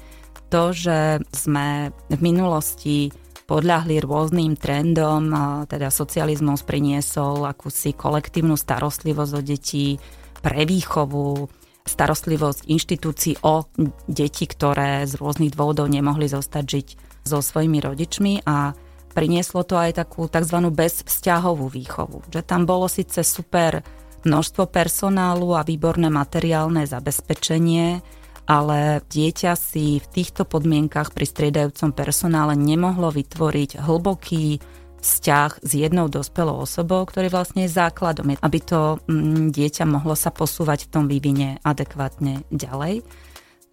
To, 0.47 0.71
že 0.71 1.19
sme 1.35 1.91
v 2.07 2.19
minulosti 2.23 3.11
podľahli 3.45 4.01
rôznym 4.01 4.57
trendom, 4.57 5.29
teda 5.69 5.93
socializmus 5.93 6.65
priniesol 6.65 7.45
akúsi 7.45 7.93
kolektívnu 7.93 8.57
starostlivosť 8.57 9.31
o 9.37 9.41
detí, 9.45 10.01
pre 10.45 10.61
výchovu, 10.61 11.49
starostlivosť 11.89 12.69
inštitúcií 12.69 13.41
o 13.45 13.65
deti, 14.05 14.45
ktoré 14.45 15.05
z 15.09 15.17
rôznych 15.17 15.57
dôvodov 15.57 15.89
nemohli 15.89 16.29
zostať 16.29 16.63
žiť 16.65 16.87
so 17.25 17.41
svojimi 17.41 17.81
rodičmi 17.81 18.45
a 18.45 18.73
prinieslo 19.17 19.65
to 19.65 19.77
aj 19.77 20.05
takú 20.05 20.29
tzv. 20.29 20.69
bezvzťahovú 20.69 21.65
výchovu. 21.65 22.29
Že 22.29 22.41
tam 22.45 22.69
bolo 22.69 22.85
síce 22.85 23.25
super 23.25 23.81
množstvo 24.21 24.69
personálu 24.69 25.57
a 25.57 25.65
výborné 25.65 26.13
materiálne 26.13 26.85
zabezpečenie, 26.85 28.05
ale 28.45 29.01
dieťa 29.09 29.53
si 29.57 29.97
v 29.97 30.07
týchto 30.09 30.45
podmienkach 30.45 31.13
pri 31.13 31.25
striedajúcom 31.25 31.91
personále 31.93 32.53
nemohlo 32.53 33.09
vytvoriť 33.09 33.81
hlboký 33.81 34.61
vzťah 35.05 35.61
s 35.61 35.71
jednou 35.77 36.09
dospelou 36.09 36.65
osobou, 36.65 37.05
ktorý 37.05 37.29
vlastne 37.29 37.69
je 37.69 37.77
základom, 37.77 38.33
aby 38.41 38.59
to 38.61 38.97
mm, 39.05 39.53
dieťa 39.53 39.85
mohlo 39.85 40.17
sa 40.17 40.33
posúvať 40.33 40.89
v 40.89 40.91
tom 40.91 41.05
vývine 41.05 41.61
adekvátne 41.61 42.41
ďalej. 42.49 43.05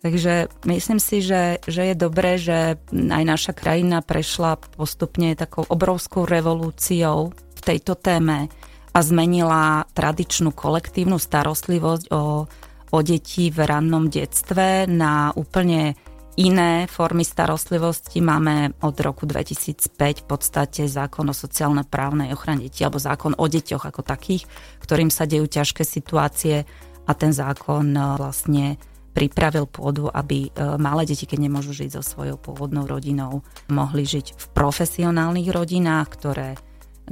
Takže 0.02 0.50
myslím 0.66 0.98
si, 0.98 1.22
že, 1.22 1.62
že 1.62 1.94
je 1.94 1.96
dobré, 1.96 2.34
že 2.34 2.74
aj 2.90 3.22
naša 3.22 3.52
krajina 3.54 4.02
prešla 4.02 4.58
postupne 4.74 5.32
takou 5.38 5.62
obrovskou 5.70 6.26
revolúciou 6.26 7.30
v 7.32 7.60
tejto 7.62 7.94
téme 7.94 8.50
a 8.92 8.98
zmenila 9.00 9.88
tradičnú 9.94 10.52
kolektívnu 10.52 11.16
starostlivosť 11.16 12.12
o, 12.12 12.44
o 12.92 12.98
deti 13.00 13.48
v 13.48 13.64
rannom 13.64 14.12
detstve 14.12 14.84
na 14.86 15.32
úplne 15.32 15.96
iné 16.36 16.88
formy 16.88 17.24
starostlivosti. 17.24 18.20
Máme 18.20 18.76
od 18.84 18.96
roku 19.00 19.28
2005 19.28 20.24
v 20.24 20.26
podstate 20.28 20.88
zákon 20.88 21.28
o 21.28 21.34
sociálne-právnej 21.36 22.32
ochrane 22.32 22.68
detí 22.68 22.84
alebo 22.84 23.00
zákon 23.00 23.36
o 23.36 23.44
deťoch 23.48 23.84
ako 23.88 24.00
takých, 24.04 24.48
ktorým 24.80 25.12
sa 25.12 25.28
dejú 25.28 25.44
ťažké 25.44 25.84
situácie 25.84 26.64
a 27.04 27.12
ten 27.12 27.32
zákon 27.34 27.92
vlastne 28.16 28.80
pripravil 29.12 29.68
pôdu, 29.68 30.08
aby 30.08 30.48
e, 30.48 30.50
malé 30.80 31.04
deti, 31.04 31.28
keď 31.28 31.44
nemôžu 31.44 31.76
žiť 31.76 32.00
so 32.00 32.02
svojou 32.02 32.40
pôvodnou 32.40 32.88
rodinou, 32.88 33.44
mohli 33.68 34.08
žiť 34.08 34.40
v 34.40 34.44
profesionálnych 34.56 35.52
rodinách, 35.52 36.08
ktoré 36.16 36.56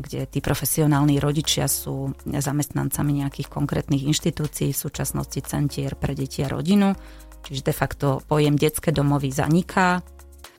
kde 0.01 0.27
tí 0.27 0.41
profesionálni 0.41 1.21
rodičia 1.21 1.69
sú 1.69 2.17
zamestnancami 2.27 3.21
nejakých 3.23 3.53
konkrétnych 3.53 4.09
inštitúcií, 4.09 4.73
v 4.73 4.83
súčasnosti 4.83 5.41
centier 5.45 5.95
pre 5.95 6.17
deti 6.17 6.41
a 6.41 6.49
rodinu. 6.49 6.97
Čiže 7.45 7.63
de 7.63 7.75
facto 7.77 8.07
pojem 8.25 8.57
detské 8.57 8.93
domovy 8.93 9.33
zaniká. 9.33 10.01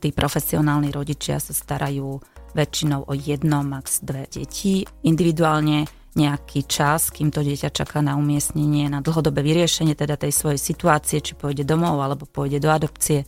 Tí 0.02 0.10
profesionálni 0.10 0.90
rodičia 0.90 1.38
sa 1.38 1.54
starajú 1.54 2.18
väčšinou 2.54 3.06
o 3.06 3.12
jedno, 3.14 3.62
max 3.62 4.02
dve 4.02 4.26
deti. 4.30 4.82
Individuálne 5.06 5.86
nejaký 6.12 6.68
čas, 6.68 7.08
kým 7.08 7.32
to 7.32 7.40
dieťa 7.40 7.72
čaká 7.72 8.04
na 8.04 8.20
umiestnenie, 8.20 8.84
na 8.92 9.00
dlhodobé 9.00 9.40
vyriešenie 9.40 9.96
teda 9.96 10.20
tej 10.20 10.32
svojej 10.36 10.60
situácie, 10.60 11.24
či 11.24 11.32
pôjde 11.32 11.64
domov 11.64 11.96
alebo 12.04 12.28
pôjde 12.28 12.60
do 12.60 12.68
adopcie. 12.68 13.24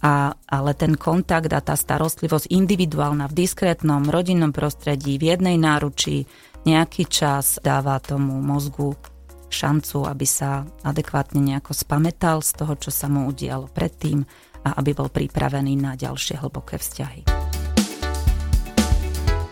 A, 0.00 0.32
ale 0.48 0.72
ten 0.72 0.96
kontakt 0.96 1.52
a 1.52 1.60
tá 1.60 1.76
starostlivosť 1.76 2.48
individuálna 2.48 3.28
v 3.28 3.44
diskrétnom 3.44 4.08
rodinnom 4.08 4.48
prostredí, 4.48 5.20
v 5.20 5.36
jednej 5.36 5.60
náručí, 5.60 6.24
nejaký 6.64 7.04
čas 7.04 7.60
dáva 7.60 8.00
tomu 8.00 8.40
mozgu 8.40 8.96
šancu, 9.50 10.08
aby 10.08 10.24
sa 10.24 10.64
adekvátne 10.86 11.42
nejako 11.42 11.76
spametal 11.76 12.40
z 12.40 12.56
toho, 12.56 12.78
čo 12.80 12.88
sa 12.88 13.12
mu 13.12 13.28
udialo 13.28 13.68
predtým 13.68 14.24
a 14.64 14.78
aby 14.80 14.96
bol 14.96 15.12
pripravený 15.12 15.76
na 15.76 15.92
ďalšie 15.98 16.40
hlboké 16.40 16.80
vzťahy. 16.80 17.39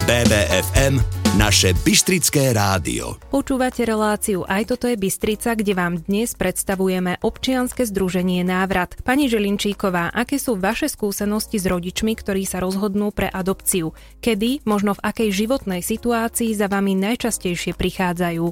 BBFM, 0.08 1.04
naše 1.36 1.76
Bystrické 1.84 2.56
rádio. 2.56 3.20
Počúvate 3.28 3.84
reláciu 3.84 4.40
Aj 4.48 4.64
toto 4.64 4.88
je 4.88 4.96
Bystrica, 4.96 5.52
kde 5.52 5.76
vám 5.76 6.00
dnes 6.00 6.32
predstavujeme 6.32 7.20
občianske 7.20 7.84
združenie 7.84 8.40
Návrat. 8.40 8.96
Pani 9.04 9.28
Želinčíková, 9.28 10.08
aké 10.08 10.40
sú 10.40 10.56
vaše 10.56 10.88
skúsenosti 10.88 11.60
s 11.60 11.68
rodičmi, 11.68 12.16
ktorí 12.16 12.48
sa 12.48 12.64
rozhodnú 12.64 13.12
pre 13.12 13.28
adopciu? 13.28 13.92
Kedy, 14.24 14.64
možno 14.64 14.96
v 14.96 15.04
akej 15.12 15.44
životnej 15.44 15.84
situácii 15.84 16.56
za 16.56 16.72
vami 16.72 16.96
najčastejšie 16.96 17.76
prichádzajú? 17.76 18.48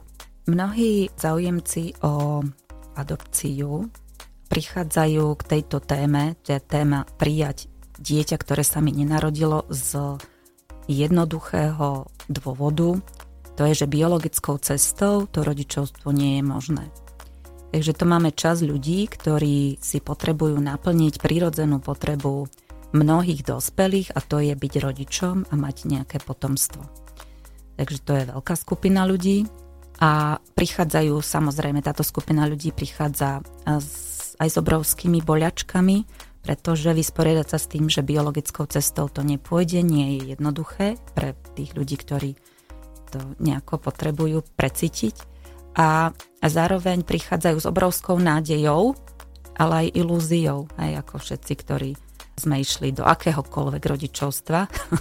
Mnohí 0.52 1.08
zaujemci 1.16 2.04
o 2.04 2.44
adopciu 3.00 3.88
prichádzajú 4.52 5.24
k 5.40 5.42
tejto 5.56 5.80
téme, 5.80 6.36
to 6.44 6.52
je 6.52 6.60
téma 6.60 7.08
prijať 7.16 7.72
dieťa, 7.96 8.36
ktoré 8.44 8.60
sa 8.60 8.84
mi 8.84 8.92
nenarodilo 8.92 9.64
z 9.72 10.20
jednoduchého 10.86 12.06
dôvodu, 12.30 12.98
to 13.56 13.62
je, 13.66 13.84
že 13.84 13.86
biologickou 13.88 14.60
cestou 14.60 15.26
to 15.26 15.40
rodičovstvo 15.40 16.12
nie 16.12 16.38
je 16.40 16.44
možné. 16.44 16.84
Takže 17.72 17.92
to 17.92 18.04
máme 18.08 18.30
čas 18.32 18.62
ľudí, 18.62 19.04
ktorí 19.10 19.80
si 19.82 19.98
potrebujú 20.00 20.56
naplniť 20.56 21.20
prirodzenú 21.20 21.82
potrebu 21.82 22.48
mnohých 22.94 23.42
dospelých 23.44 24.14
a 24.16 24.20
to 24.22 24.40
je 24.40 24.54
byť 24.54 24.72
rodičom 24.80 25.36
a 25.50 25.54
mať 25.58 25.76
nejaké 25.90 26.16
potomstvo. 26.22 26.84
Takže 27.76 27.98
to 28.00 28.12
je 28.16 28.24
veľká 28.32 28.54
skupina 28.56 29.04
ľudí 29.04 29.44
a 30.00 30.40
prichádzajú, 30.56 31.20
samozrejme 31.20 31.84
táto 31.84 32.04
skupina 32.04 32.48
ľudí 32.48 32.72
prichádza 32.72 33.44
aj 34.36 34.48
s 34.48 34.56
obrovskými 34.56 35.24
boľačkami, 35.24 35.96
pretože 36.46 36.94
vysporiadať 36.94 37.46
sa 37.50 37.58
s 37.58 37.66
tým, 37.66 37.90
že 37.90 38.06
biologickou 38.06 38.70
cestou 38.70 39.10
to 39.10 39.26
nepôjde, 39.26 39.82
nie 39.82 40.14
je 40.14 40.38
jednoduché 40.38 40.94
pre 41.18 41.34
tých 41.58 41.74
ľudí, 41.74 41.98
ktorí 41.98 42.38
to 43.10 43.18
nejako 43.42 43.82
potrebujú 43.82 44.46
precítiť. 44.54 45.34
A, 45.74 46.14
a 46.14 46.46
zároveň 46.46 47.02
prichádzajú 47.02 47.56
s 47.58 47.66
obrovskou 47.66 48.14
nádejou, 48.22 48.94
ale 49.58 49.90
aj 49.90 49.98
ilúziou, 49.98 50.70
aj 50.78 51.02
ako 51.02 51.14
všetci, 51.18 51.52
ktorí 51.58 51.90
sme 52.38 52.62
išli 52.62 52.94
do 52.94 53.02
akéhokoľvek 53.02 53.82
rodičovstva, 53.82 54.60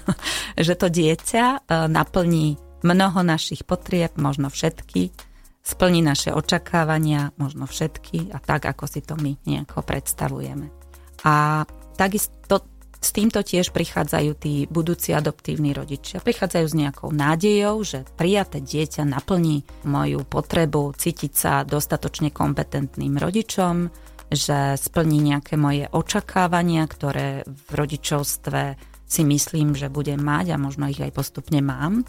že 0.65 0.73
to 0.73 0.89
dieťa 0.89 1.45
e, 1.45 1.57
naplní 1.93 2.57
mnoho 2.81 3.21
našich 3.21 3.69
potrieb, 3.69 4.17
možno 4.17 4.49
všetky, 4.49 5.13
splní 5.61 6.01
naše 6.01 6.33
očakávania, 6.33 7.37
možno 7.37 7.69
všetky 7.69 8.33
a 8.33 8.41
tak, 8.41 8.65
ako 8.65 8.89
si 8.89 9.05
to 9.05 9.13
my 9.13 9.37
nejako 9.45 9.85
predstavujeme. 9.85 10.84
A 11.25 11.65
takisto 11.97 12.63
s 13.05 13.13
týmto 13.13 13.45
tiež 13.45 13.69
prichádzajú 13.69 14.31
tí 14.37 14.65
budúci 14.65 15.13
adoptívni 15.13 15.77
rodičia. 15.77 16.25
Prichádzajú 16.25 16.65
s 16.65 16.73
nejakou 16.73 17.13
nádejou, 17.13 17.85
že 17.85 18.01
prijaté 18.17 18.65
dieťa 18.65 19.05
naplní 19.05 19.61
moju 19.85 20.25
potrebu 20.25 20.97
cítiť 20.97 21.31
sa 21.33 21.61
dostatočne 21.61 22.33
kompetentným 22.33 23.21
rodičom, 23.21 23.93
že 24.33 24.73
splní 24.73 25.21
nejaké 25.21 25.53
moje 25.53 25.85
očakávania, 25.85 26.89
ktoré 26.89 27.45
v 27.45 27.69
rodičovstve 27.77 28.61
si 29.05 29.21
myslím, 29.21 29.77
že 29.77 29.93
budem 29.93 30.17
mať 30.17 30.57
a 30.57 30.61
možno 30.61 30.89
ich 30.89 30.97
aj 30.97 31.13
postupne 31.13 31.61
mám 31.61 32.01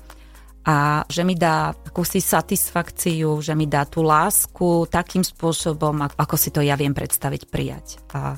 a 0.67 1.07
že 1.07 1.23
mi 1.23 1.39
dá 1.39 1.71
akúsi 1.71 2.19
satisfakciu, 2.19 3.39
že 3.39 3.55
mi 3.55 3.71
dá 3.71 3.87
tú 3.87 4.03
lásku 4.03 4.91
takým 4.91 5.23
spôsobom, 5.23 6.03
ako 6.03 6.35
si 6.35 6.51
to 6.51 6.59
ja 6.59 6.75
viem 6.75 6.91
predstaviť 6.91 7.43
prijať. 7.47 7.87
A, 8.11 8.35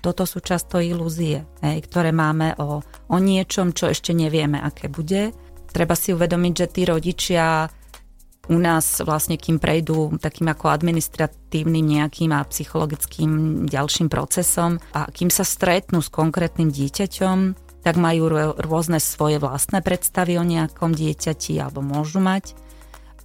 toto 0.00 0.24
sú 0.24 0.40
často 0.40 0.80
ilúzie, 0.80 1.44
hej, 1.60 1.78
ktoré 1.84 2.10
máme 2.10 2.56
o, 2.56 2.80
o 2.84 3.16
niečom, 3.20 3.76
čo 3.76 3.92
ešte 3.92 4.16
nevieme, 4.16 4.56
aké 4.60 4.88
bude. 4.88 5.32
Treba 5.70 5.94
si 5.94 6.10
uvedomiť, 6.16 6.52
že 6.56 6.66
tí 6.72 6.82
rodičia 6.88 7.68
u 8.50 8.58
nás 8.58 8.98
vlastne, 9.06 9.38
kým 9.38 9.62
prejdú 9.62 10.18
takým 10.18 10.50
ako 10.50 10.74
administratívnym 10.74 11.86
nejakým 11.86 12.34
a 12.34 12.42
psychologickým 12.50 13.64
ďalším 13.70 14.10
procesom 14.10 14.82
a 14.90 15.06
kým 15.06 15.30
sa 15.30 15.46
stretnú 15.46 16.02
s 16.02 16.10
konkrétnym 16.10 16.72
dieťaťom, 16.72 17.38
tak 17.86 17.94
majú 17.96 18.56
rôzne 18.58 18.98
svoje 18.98 19.38
vlastné 19.38 19.80
predstavy 19.80 20.36
o 20.36 20.44
nejakom 20.44 20.92
dieťati 20.92 21.62
alebo 21.62 21.80
môžu 21.80 22.18
mať. 22.18 22.58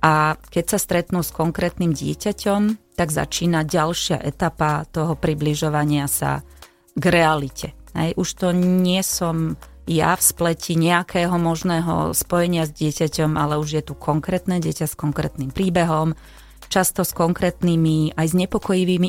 A 0.05 0.37
keď 0.53 0.77
sa 0.77 0.79
stretnú 0.79 1.25
s 1.25 1.33
konkrétnym 1.33 1.89
dieťaťom, 1.89 2.93
tak 2.93 3.09
začína 3.09 3.65
ďalšia 3.65 4.21
etapa 4.21 4.85
toho 4.93 5.17
približovania 5.17 6.05
sa 6.05 6.45
k 6.95 7.03
realite. 7.11 7.75
Hej, 7.95 8.15
už 8.19 8.29
to 8.35 8.47
nie 8.55 8.99
som 9.03 9.55
ja 9.85 10.17
v 10.17 10.23
spleti 10.23 10.73
nejakého 10.73 11.37
možného 11.37 12.11
spojenia 12.17 12.65
s 12.65 12.73
dieťaťom, 12.73 13.37
ale 13.37 13.61
už 13.61 13.69
je 13.79 13.83
tu 13.85 13.93
konkrétne 13.93 14.57
dieťa 14.57 14.89
s 14.89 14.97
konkrétnym 14.97 15.53
príbehom, 15.53 16.17
často 16.67 17.05
s 17.05 17.13
konkrétnymi 17.13 18.17
aj 18.17 18.33
s 18.33 18.35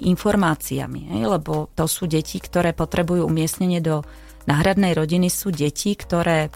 informáciami, 0.04 1.16
hej, 1.16 1.22
lebo 1.24 1.72
to 1.72 1.88
sú 1.88 2.04
deti, 2.04 2.36
ktoré 2.36 2.76
potrebujú 2.76 3.24
umiestnenie 3.24 3.80
do 3.80 4.04
náhradnej 4.44 4.92
rodiny 4.92 5.32
sú 5.32 5.50
deti, 5.50 5.96
ktoré, 5.96 6.52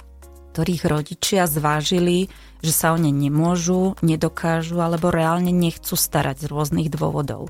ktorých 0.52 0.82
rodičia 0.86 1.48
zvážili, 1.48 2.28
že 2.60 2.72
sa 2.76 2.92
o 2.92 3.00
ne 3.00 3.08
nemôžu, 3.08 3.96
nedokážu 4.04 4.78
alebo 4.84 5.08
reálne 5.08 5.50
nechcú 5.50 5.96
starať 5.96 6.44
z 6.44 6.50
rôznych 6.52 6.88
dôvodov. 6.92 7.48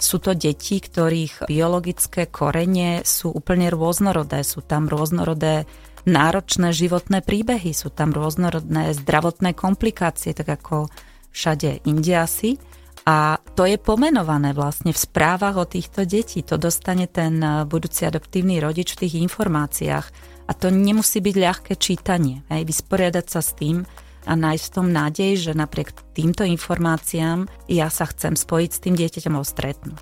Sú 0.00 0.16
to 0.16 0.32
deti, 0.32 0.80
ktorých 0.80 1.44
biologické 1.44 2.24
korene 2.24 3.04
sú 3.04 3.36
úplne 3.36 3.68
rôznorodé. 3.68 4.40
Sú 4.40 4.64
tam 4.64 4.88
rôznorodé 4.88 5.68
náročné 6.08 6.72
životné 6.72 7.20
príbehy, 7.20 7.76
sú 7.76 7.92
tam 7.92 8.16
rôznorodné 8.16 8.96
zdravotné 8.96 9.52
komplikácie, 9.52 10.32
tak 10.32 10.48
ako 10.48 10.88
všade 11.36 11.84
inde 11.84 12.16
asi. 12.16 12.56
A 13.04 13.40
to 13.56 13.64
je 13.64 13.80
pomenované 13.80 14.52
vlastne 14.52 14.92
v 14.92 15.02
správach 15.02 15.56
o 15.56 15.68
týchto 15.68 16.04
detí. 16.04 16.44
To 16.44 16.60
dostane 16.60 17.08
ten 17.08 17.40
eh, 17.40 17.64
budúci 17.64 18.04
adoptívny 18.04 18.60
rodič 18.60 18.96
v 18.96 19.06
tých 19.06 19.14
informáciách. 19.24 20.06
A 20.48 20.52
to 20.56 20.68
nemusí 20.68 21.22
byť 21.22 21.36
ľahké 21.36 21.72
čítanie. 21.78 22.42
Hej, 22.50 22.66
vysporiadať 22.66 23.26
sa 23.28 23.40
s 23.40 23.54
tým 23.54 23.86
a 24.26 24.32
nájsť 24.36 24.64
v 24.66 24.74
tom 24.74 24.88
nádej, 24.92 25.32
že 25.50 25.52
napriek 25.56 25.92
týmto 26.12 26.44
informáciám 26.44 27.48
ja 27.70 27.88
sa 27.88 28.08
chcem 28.08 28.36
spojiť 28.36 28.70
s 28.70 28.82
tým 28.82 28.94
dieťaťom 28.96 29.34
a 29.36 29.42
stretnúť. 29.44 30.00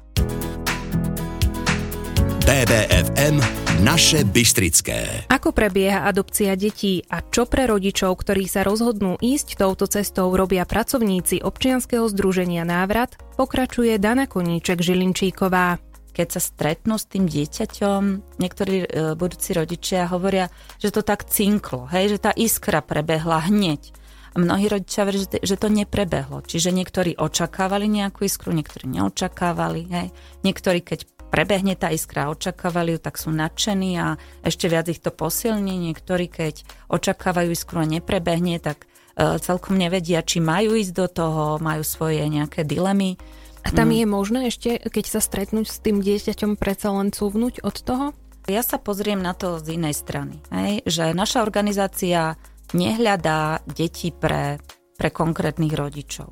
BBFM 2.49 3.37
Naše 3.85 4.25
Bystrické. 4.25 5.29
Ako 5.29 5.53
prebieha 5.53 6.09
adopcia 6.09 6.57
detí 6.57 7.05
a 7.13 7.21
čo 7.21 7.45
pre 7.45 7.69
rodičov, 7.69 8.17
ktorí 8.25 8.49
sa 8.49 8.65
rozhodnú 8.65 9.21
ísť 9.21 9.61
touto 9.61 9.85
cestou, 9.85 10.33
robia 10.33 10.65
pracovníci 10.65 11.45
občianskeho 11.45 12.09
združenia 12.09 12.65
Návrat, 12.65 13.21
pokračuje 13.37 14.01
Dana 14.01 14.25
Koníček 14.25 14.81
Žilinčíková. 14.81 15.77
Keď 16.17 16.29
sa 16.33 16.41
stretnú 16.41 16.97
s 16.97 17.05
tým 17.05 17.29
dieťaťom, 17.29 18.01
niektorí 18.41 18.77
e, 18.81 18.87
budúci 19.13 19.53
rodičia 19.53 20.09
hovoria, 20.09 20.49
že 20.81 20.89
to 20.89 21.05
tak 21.05 21.29
cinklo, 21.29 21.85
hej, 21.93 22.17
že 22.17 22.19
tá 22.19 22.33
iskra 22.33 22.81
prebehla 22.81 23.45
hneď. 23.53 23.93
A 24.33 24.37
mnohí 24.37 24.69
rodičia 24.69 25.09
veria, 25.09 25.25
že, 25.25 25.41
že 25.41 25.57
to 25.57 25.69
neprebehlo. 25.73 26.45
Čiže 26.45 26.75
niektorí 26.75 27.17
očakávali 27.17 27.89
nejakú 27.89 28.27
iskru, 28.29 28.53
niektorí 28.53 28.89
neočakávali. 28.89 29.83
Hej. 29.89 30.09
Niektorí, 30.45 30.81
keď 30.85 31.09
prebehne 31.29 31.77
tá 31.77 31.93
iskra, 31.93 32.33
očakávali 32.33 32.97
ju, 32.97 32.99
tak 33.01 33.21
sú 33.21 33.29
nadšení 33.31 34.01
a 34.01 34.17
ešte 34.41 34.67
viac 34.67 34.89
ich 34.89 35.05
to 35.05 35.13
posilní. 35.13 35.77
Niektorí, 35.93 36.27
keď 36.29 36.65
očakávajú 36.89 37.49
iskru 37.53 37.85
a 37.85 37.87
neprebehne, 37.87 38.57
tak 38.59 38.89
uh, 38.89 39.37
celkom 39.37 39.77
nevedia, 39.77 40.25
či 40.25 40.41
majú 40.41 40.75
ísť 40.75 40.93
do 40.97 41.07
toho, 41.07 41.43
majú 41.61 41.85
svoje 41.85 42.25
nejaké 42.27 42.65
dilemy. 42.65 43.21
A 43.67 43.75
tam 43.75 43.93
mm. 43.93 43.97
je 44.01 44.07
možné 44.09 44.41
ešte, 44.49 44.71
keď 44.81 45.05
sa 45.05 45.21
stretnúť 45.21 45.67
s 45.69 45.79
tým 45.85 46.01
dieťaťom, 46.01 46.57
predsa 46.57 46.95
len 46.95 47.13
cúvnuť 47.13 47.61
od 47.61 47.77
toho? 47.85 48.07
Ja 48.49 48.65
sa 48.65 48.81
pozriem 48.81 49.21
na 49.21 49.37
to 49.37 49.61
z 49.61 49.77
inej 49.77 49.93
strany. 49.93 50.41
Hej? 50.49 50.81
Že 50.89 51.05
naša 51.13 51.45
organizácia 51.45 52.41
nehľadá 52.75 53.65
deti 53.65 54.13
pre, 54.13 54.61
pre 54.97 55.09
konkrétnych 55.09 55.73
rodičov. 55.73 56.29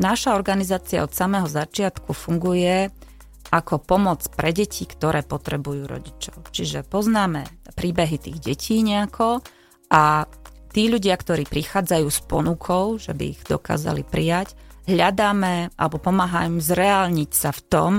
Naša 0.00 0.34
organizácia 0.34 1.06
od 1.06 1.14
samého 1.14 1.46
začiatku 1.46 2.10
funguje 2.10 2.90
ako 3.54 3.78
pomoc 3.78 4.26
pre 4.34 4.50
deti, 4.50 4.82
ktoré 4.88 5.22
potrebujú 5.22 5.86
rodičov. 5.86 6.50
Čiže 6.50 6.82
poznáme 6.82 7.46
príbehy 7.78 8.18
tých 8.18 8.38
detí 8.42 8.82
nejako 8.82 9.44
a 9.94 10.26
tí 10.74 10.90
ľudia, 10.90 11.14
ktorí 11.14 11.46
prichádzajú 11.46 12.06
s 12.10 12.20
ponukou, 12.26 12.98
že 12.98 13.14
by 13.14 13.24
ich 13.38 13.40
dokázali 13.46 14.02
prijať, 14.02 14.58
hľadáme 14.90 15.70
alebo 15.78 16.02
pomáhajú 16.02 16.58
zreálniť 16.58 17.30
sa 17.30 17.54
v 17.54 17.60
tom, 17.70 17.92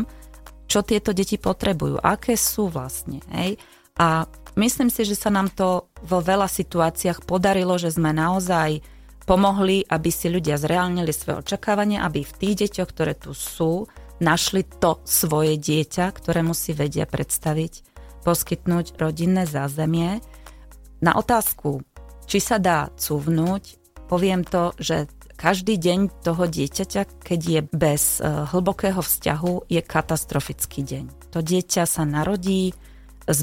čo 0.65 0.83
tieto 0.83 1.15
deti 1.15 1.39
potrebujú, 1.39 2.01
aké 2.01 2.35
sú 2.35 2.67
vlastne. 2.67 3.21
Hej? 3.31 3.55
A 3.95 4.27
myslím 4.55 4.89
si, 4.91 5.07
že 5.07 5.15
sa 5.15 5.31
nám 5.31 5.51
to 5.51 5.87
vo 6.03 6.19
veľa 6.19 6.47
situáciách 6.47 7.23
podarilo, 7.23 7.75
že 7.79 7.93
sme 7.93 8.15
naozaj 8.15 8.83
pomohli, 9.25 9.83
aby 9.89 10.09
si 10.13 10.29
ľudia 10.29 10.55
zreálnili 10.55 11.09
svoje 11.11 11.41
očakávania, 11.41 12.05
aby 12.05 12.21
v 12.21 12.35
tých 12.37 12.55
deťoch, 12.65 12.89
ktoré 12.89 13.13
tu 13.17 13.33
sú, 13.33 13.89
našli 14.21 14.63
to 14.63 15.01
svoje 15.03 15.59
dieťa, 15.59 16.13
ktorému 16.13 16.55
si 16.55 16.71
vedia 16.71 17.09
predstaviť, 17.09 17.83
poskytnúť 18.23 18.95
rodinné 18.95 19.43
zázemie. 19.49 20.23
Na 21.03 21.17
otázku, 21.19 21.83
či 22.25 22.39
sa 22.39 22.57
dá 22.57 22.89
cuvnúť, 22.95 23.77
poviem 24.07 24.45
to, 24.45 24.71
že 24.79 25.11
každý 25.35 25.75
deň 25.75 26.23
toho 26.23 26.47
dieťaťa, 26.47 27.19
keď 27.19 27.39
je 27.43 27.61
bez 27.75 28.23
e, 28.23 28.25
hlbokého 28.55 29.03
vzťahu, 29.03 29.67
je 29.67 29.81
katastrofický 29.83 30.81
deň. 30.81 31.05
To 31.35 31.43
dieťa 31.43 31.83
sa 31.83 32.07
narodí 32.07 32.71
s 33.27 33.39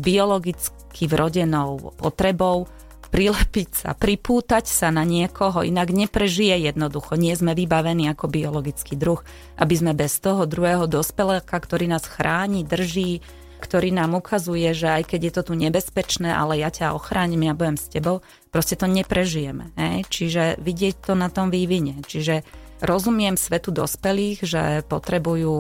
biologicky 0.93 1.09
vrodenou 1.09 1.97
potrebou 1.97 2.69
prilepiť 3.13 3.69
sa, 3.85 3.91
pripútať 3.93 4.65
sa 4.65 4.89
na 4.89 5.05
niekoho, 5.05 5.61
inak 5.61 5.93
neprežije 5.93 6.69
jednoducho. 6.73 7.17
Nie 7.17 7.37
sme 7.37 7.53
vybavení 7.53 8.09
ako 8.09 8.29
biologický 8.29 8.97
druh, 8.97 9.21
aby 9.61 9.75
sme 9.77 9.93
bez 9.93 10.17
toho 10.21 10.49
druhého 10.49 10.89
dospeláka, 10.89 11.61
ktorý 11.61 11.93
nás 11.93 12.09
chráni, 12.09 12.65
drží, 12.65 13.21
ktorý 13.61 13.93
nám 13.93 14.17
ukazuje, 14.17 14.73
že 14.73 14.89
aj 14.89 15.13
keď 15.13 15.21
je 15.29 15.33
to 15.33 15.43
tu 15.53 15.55
nebezpečné, 15.61 16.33
ale 16.33 16.65
ja 16.65 16.73
ťa 16.73 16.97
ochránim, 16.97 17.45
ja 17.45 17.53
budem 17.53 17.77
s 17.77 17.93
tebou, 17.93 18.25
proste 18.49 18.81
to 18.81 18.89
neprežijeme. 18.89 19.77
Hej? 19.77 20.09
Čiže 20.09 20.43
vidieť 20.57 21.05
to 21.05 21.13
na 21.13 21.29
tom 21.29 21.53
vývine. 21.53 22.01
Čiže 22.09 22.49
rozumiem 22.81 23.37
svetu 23.37 23.77
dospelých, 23.77 24.41
že 24.41 24.63
potrebujú 24.89 25.53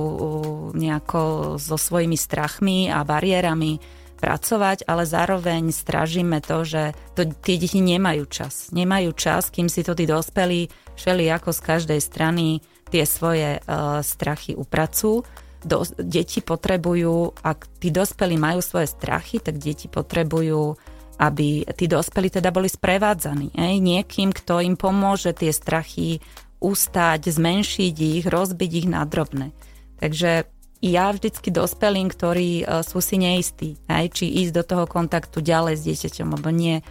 nejako 0.72 1.54
so 1.60 1.76
svojimi 1.76 2.16
strachmi 2.16 2.88
a 2.88 3.04
bariérami 3.04 4.00
pracovať, 4.22 4.86
ale 4.86 5.02
zároveň 5.02 5.74
stražíme 5.74 6.38
to, 6.38 6.62
že 6.62 6.94
to, 7.18 7.26
tie 7.42 7.58
deti 7.58 7.82
nemajú 7.82 8.30
čas. 8.30 8.70
Nemajú 8.70 9.10
čas, 9.18 9.50
kým 9.50 9.66
si 9.66 9.82
to 9.82 9.98
tí 9.98 10.06
dospelí 10.06 10.70
šeli 10.94 11.26
ako 11.26 11.50
z 11.50 11.60
každej 11.60 12.00
strany 12.00 12.62
tie 12.86 13.02
svoje 13.02 13.58
uh, 13.58 13.98
strachy 14.06 14.54
upracujú. 14.54 15.26
Do, 15.62 15.82
deti 15.98 16.42
potrebujú, 16.42 17.34
ak 17.42 17.82
tí 17.82 17.90
dospelí 17.90 18.38
majú 18.38 18.62
svoje 18.62 18.94
strachy, 18.94 19.42
tak 19.42 19.58
deti 19.58 19.90
potrebujú 19.90 20.78
aby 21.22 21.62
tí 21.78 21.86
dospelí 21.86 22.34
teda 22.34 22.50
boli 22.50 22.66
sprevádzaní. 22.66 23.54
Ej? 23.54 23.78
Niekým, 23.78 24.34
kto 24.34 24.58
im 24.58 24.74
pomôže 24.74 25.30
tie 25.30 25.54
strachy 25.54 26.18
ustať, 26.58 27.30
zmenšiť 27.30 27.94
ich, 27.94 28.24
rozbiť 28.26 28.70
ich 28.82 28.86
na 28.90 29.06
drobné. 29.06 29.54
Takže 30.02 30.50
ja 30.82 31.14
vždycky 31.14 31.54
dospelým, 31.54 32.10
ktorí 32.10 32.66
e, 32.66 32.82
sú 32.82 32.98
si 32.98 33.14
neistí, 33.14 33.78
aj, 33.86 34.18
či 34.18 34.26
ísť 34.42 34.52
do 34.52 34.64
toho 34.66 34.84
kontaktu 34.90 35.38
ďalej 35.38 35.74
s 35.78 35.86
dieťaťom, 35.86 36.28
alebo 36.34 36.50
nie. 36.50 36.82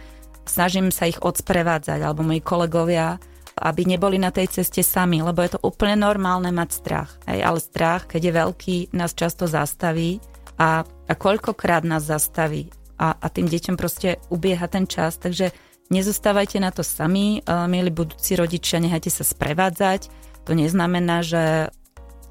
Snažím 0.48 0.88
sa 0.88 1.06
ich 1.06 1.20
odsprevádzať, 1.20 2.00
alebo 2.00 2.24
moji 2.24 2.40
kolegovia, 2.40 3.20
aby 3.52 3.84
neboli 3.84 4.16
na 4.16 4.32
tej 4.32 4.48
ceste 4.48 4.80
sami, 4.80 5.20
lebo 5.20 5.44
je 5.44 5.54
to 5.54 5.60
úplne 5.60 6.00
normálne 6.00 6.48
mať 6.48 6.68
strach. 6.72 7.10
Aj, 7.28 7.36
ale 7.36 7.60
strach, 7.60 8.08
keď 8.08 8.20
je 8.24 8.32
veľký, 8.32 8.76
nás 8.96 9.12
často 9.12 9.44
zastaví 9.44 10.24
a, 10.56 10.88
a 10.88 11.12
koľkokrát 11.12 11.84
nás 11.84 12.08
zastaví 12.08 12.72
a, 12.96 13.12
a 13.12 13.26
tým 13.28 13.44
deťom 13.44 13.76
proste 13.76 14.16
ubieha 14.32 14.72
ten 14.72 14.88
čas, 14.88 15.20
takže 15.20 15.52
nezostávajte 15.92 16.56
na 16.64 16.72
to 16.72 16.80
sami, 16.80 17.44
milí 17.68 17.92
budúci 17.92 18.40
rodičia, 18.40 18.80
nehajte 18.80 19.12
sa 19.12 19.28
sprevádzať. 19.28 20.08
To 20.48 20.56
neznamená, 20.56 21.20
že 21.20 21.68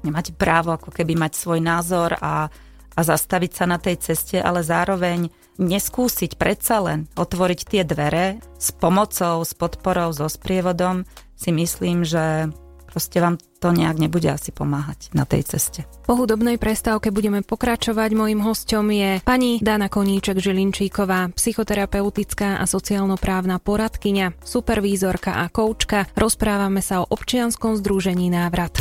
nemáte 0.02 0.34
právo 0.34 0.74
ako 0.74 0.90
keby 0.90 1.18
mať 1.18 1.32
svoj 1.38 1.60
názor 1.62 2.14
a, 2.18 2.50
a 2.92 3.00
zastaviť 3.00 3.52
sa 3.52 3.64
na 3.66 3.78
tej 3.78 3.98
ceste, 3.98 4.38
ale 4.38 4.62
zároveň 4.62 5.30
neskúsiť 5.60 6.40
predsa 6.40 6.80
len 6.80 7.10
otvoriť 7.14 7.60
tie 7.68 7.82
dvere 7.84 8.40
s 8.56 8.72
pomocou, 8.72 9.44
s 9.44 9.52
podporou, 9.52 10.10
so 10.14 10.26
sprievodom, 10.28 11.04
si 11.36 11.50
myslím, 11.52 12.06
že 12.06 12.48
proste 12.92 13.24
vám 13.24 13.40
to 13.56 13.72
nejak 13.72 13.96
nebude 13.96 14.28
asi 14.28 14.52
pomáhať 14.52 15.08
na 15.16 15.24
tej 15.24 15.48
ceste. 15.48 15.88
Po 16.04 16.12
hudobnej 16.12 16.60
prestávke 16.60 17.08
budeme 17.08 17.40
pokračovať. 17.40 18.12
Mojím 18.12 18.44
hostom 18.44 18.92
je 18.92 19.24
pani 19.24 19.64
Dana 19.64 19.88
Koníček 19.88 20.36
Žilinčíková, 20.36 21.32
psychoterapeutická 21.32 22.60
a 22.60 22.64
sociálno-právna 22.68 23.56
poradkyňa, 23.64 24.44
supervízorka 24.44 25.40
a 25.40 25.48
koučka. 25.48 26.04
Rozprávame 26.12 26.84
sa 26.84 27.00
o 27.00 27.08
občianskom 27.08 27.80
združení 27.80 28.28
Návrat. 28.28 28.76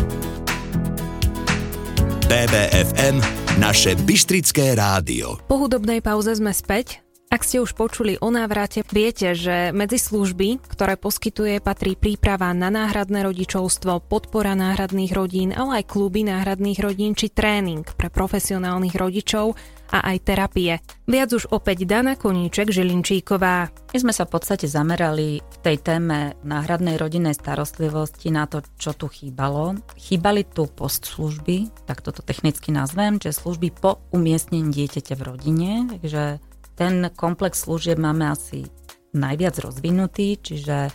BBFM, 2.32 3.20
naše 3.60 3.91
Bystrické 4.08 4.72
rádio. 4.72 5.36
Po 5.52 5.60
hudobnej 5.60 6.00
pauze 6.00 6.32
sme 6.32 6.56
späť. 6.56 7.04
Ak 7.41 7.49
ste 7.49 7.58
už 7.58 7.73
počuli 7.73 8.21
o 8.21 8.30
návrate, 8.30 8.86
viete, 8.86 9.34
že 9.34 9.73
medzi 9.73 9.97
služby, 9.97 10.62
ktoré 10.62 10.93
poskytuje, 10.93 11.58
patrí 11.58 11.97
príprava 11.97 12.54
na 12.54 12.69
náhradné 12.69 13.25
rodičovstvo, 13.25 13.97
podpora 14.06 14.54
náhradných 14.54 15.10
rodín, 15.10 15.49
ale 15.49 15.82
aj 15.82 15.89
kluby 15.89 16.21
náhradných 16.21 16.77
rodín 16.77 17.17
či 17.17 17.34
tréning 17.34 17.82
pre 17.97 18.13
profesionálnych 18.13 18.93
rodičov 18.93 19.58
a 19.89 20.13
aj 20.13 20.17
terapie. 20.21 20.86
Viac 21.10 21.34
už 21.34 21.49
opäť 21.49 21.89
Dana 21.89 22.13
Koníček 22.13 22.69
Žilinčíková. 22.69 23.73
My 23.73 23.97
sme 23.97 24.13
sa 24.13 24.30
v 24.30 24.38
podstate 24.38 24.69
zamerali 24.69 25.41
v 25.41 25.58
tej 25.65 25.82
téme 25.82 26.38
náhradnej 26.45 27.01
rodinnej 27.01 27.34
starostlivosti 27.34 28.30
na 28.30 28.45
to, 28.45 28.62
čo 28.77 28.93
tu 28.93 29.10
chýbalo. 29.10 29.82
Chýbali 29.97 30.45
tu 30.45 30.69
postslužby, 30.69 31.89
tak 31.89 32.06
toto 32.06 32.21
technicky 32.21 32.69
nazvem, 32.69 33.17
čiže 33.17 33.41
služby 33.41 33.73
po 33.82 33.97
umiestnení 34.13 34.69
dieťaťa 34.69 35.17
v 35.17 35.25
rodine, 35.25 35.71
takže 35.89 36.38
ten 36.82 37.13
komplex 37.13 37.70
služieb 37.70 38.02
máme 38.02 38.34
asi 38.34 38.65
najviac 39.13 39.54
rozvinutý, 39.62 40.41
čiže 40.41 40.89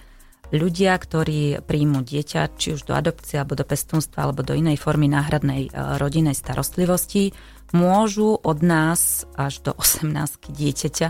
ľudia, 0.50 0.98
ktorí 0.98 1.62
príjmu 1.62 2.02
dieťa, 2.02 2.58
či 2.58 2.74
už 2.74 2.90
do 2.90 2.98
adopcie, 2.98 3.38
alebo 3.38 3.54
do 3.54 3.62
pestúnstva, 3.62 4.26
alebo 4.26 4.42
do 4.42 4.50
inej 4.58 4.82
formy 4.82 5.06
náhradnej 5.06 5.70
e, 5.70 5.78
rodinnej 6.02 6.34
starostlivosti, 6.34 7.30
môžu 7.70 8.34
od 8.34 8.66
nás 8.66 9.30
až 9.38 9.62
do 9.62 9.72
18 9.78 10.50
dieťaťa 10.50 11.08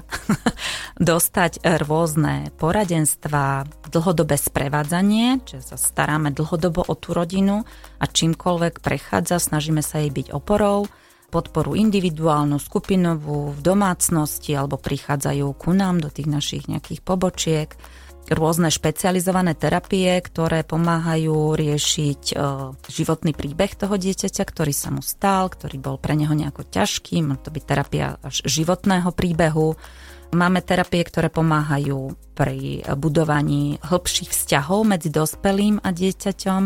dostať 1.08 1.64
rôzne 1.64 2.52
poradenstva, 2.60 3.64
dlhodobé 3.88 4.36
sprevádzanie, 4.36 5.40
čiže 5.40 5.72
sa 5.72 5.76
staráme 5.80 6.36
dlhodobo 6.36 6.84
o 6.84 6.92
tú 7.00 7.16
rodinu 7.16 7.64
a 7.96 8.04
čímkoľvek 8.04 8.84
prechádza, 8.84 9.40
snažíme 9.40 9.80
sa 9.80 10.04
jej 10.04 10.12
byť 10.12 10.36
oporou, 10.36 10.84
podporu 11.36 11.76
individuálnu, 11.76 12.56
skupinovú, 12.56 13.52
v 13.52 13.60
domácnosti 13.60 14.56
alebo 14.56 14.80
prichádzajú 14.80 15.46
ku 15.60 15.76
nám 15.76 16.00
do 16.00 16.08
tých 16.08 16.32
našich 16.32 16.64
nejakých 16.64 17.04
pobočiek 17.04 17.76
rôzne 18.32 18.72
špecializované 18.72 19.54
terapie, 19.54 20.18
ktoré 20.18 20.66
pomáhajú 20.66 21.54
riešiť 21.54 22.22
e, 22.32 22.34
životný 22.90 23.36
príbeh 23.36 23.70
toho 23.78 23.94
dieťaťa, 23.94 24.42
ktorý 24.42 24.74
sa 24.74 24.90
mu 24.90 24.98
stal, 25.04 25.46
ktorý 25.46 25.78
bol 25.78 25.96
pre 26.00 26.18
neho 26.18 26.34
nejako 26.34 26.66
ťažký, 26.66 27.22
má 27.22 27.38
to 27.38 27.54
byť 27.54 27.62
terapia 27.62 28.18
až 28.18 28.42
životného 28.42 29.14
príbehu. 29.14 29.78
Máme 30.34 30.58
terapie, 30.58 31.06
ktoré 31.06 31.30
pomáhajú 31.30 32.18
pri 32.34 32.82
budovaní 32.98 33.78
hĺbších 33.78 34.34
vzťahov 34.34 34.82
medzi 34.82 35.14
dospelým 35.14 35.78
a 35.86 35.94
dieťaťom. 35.94 36.62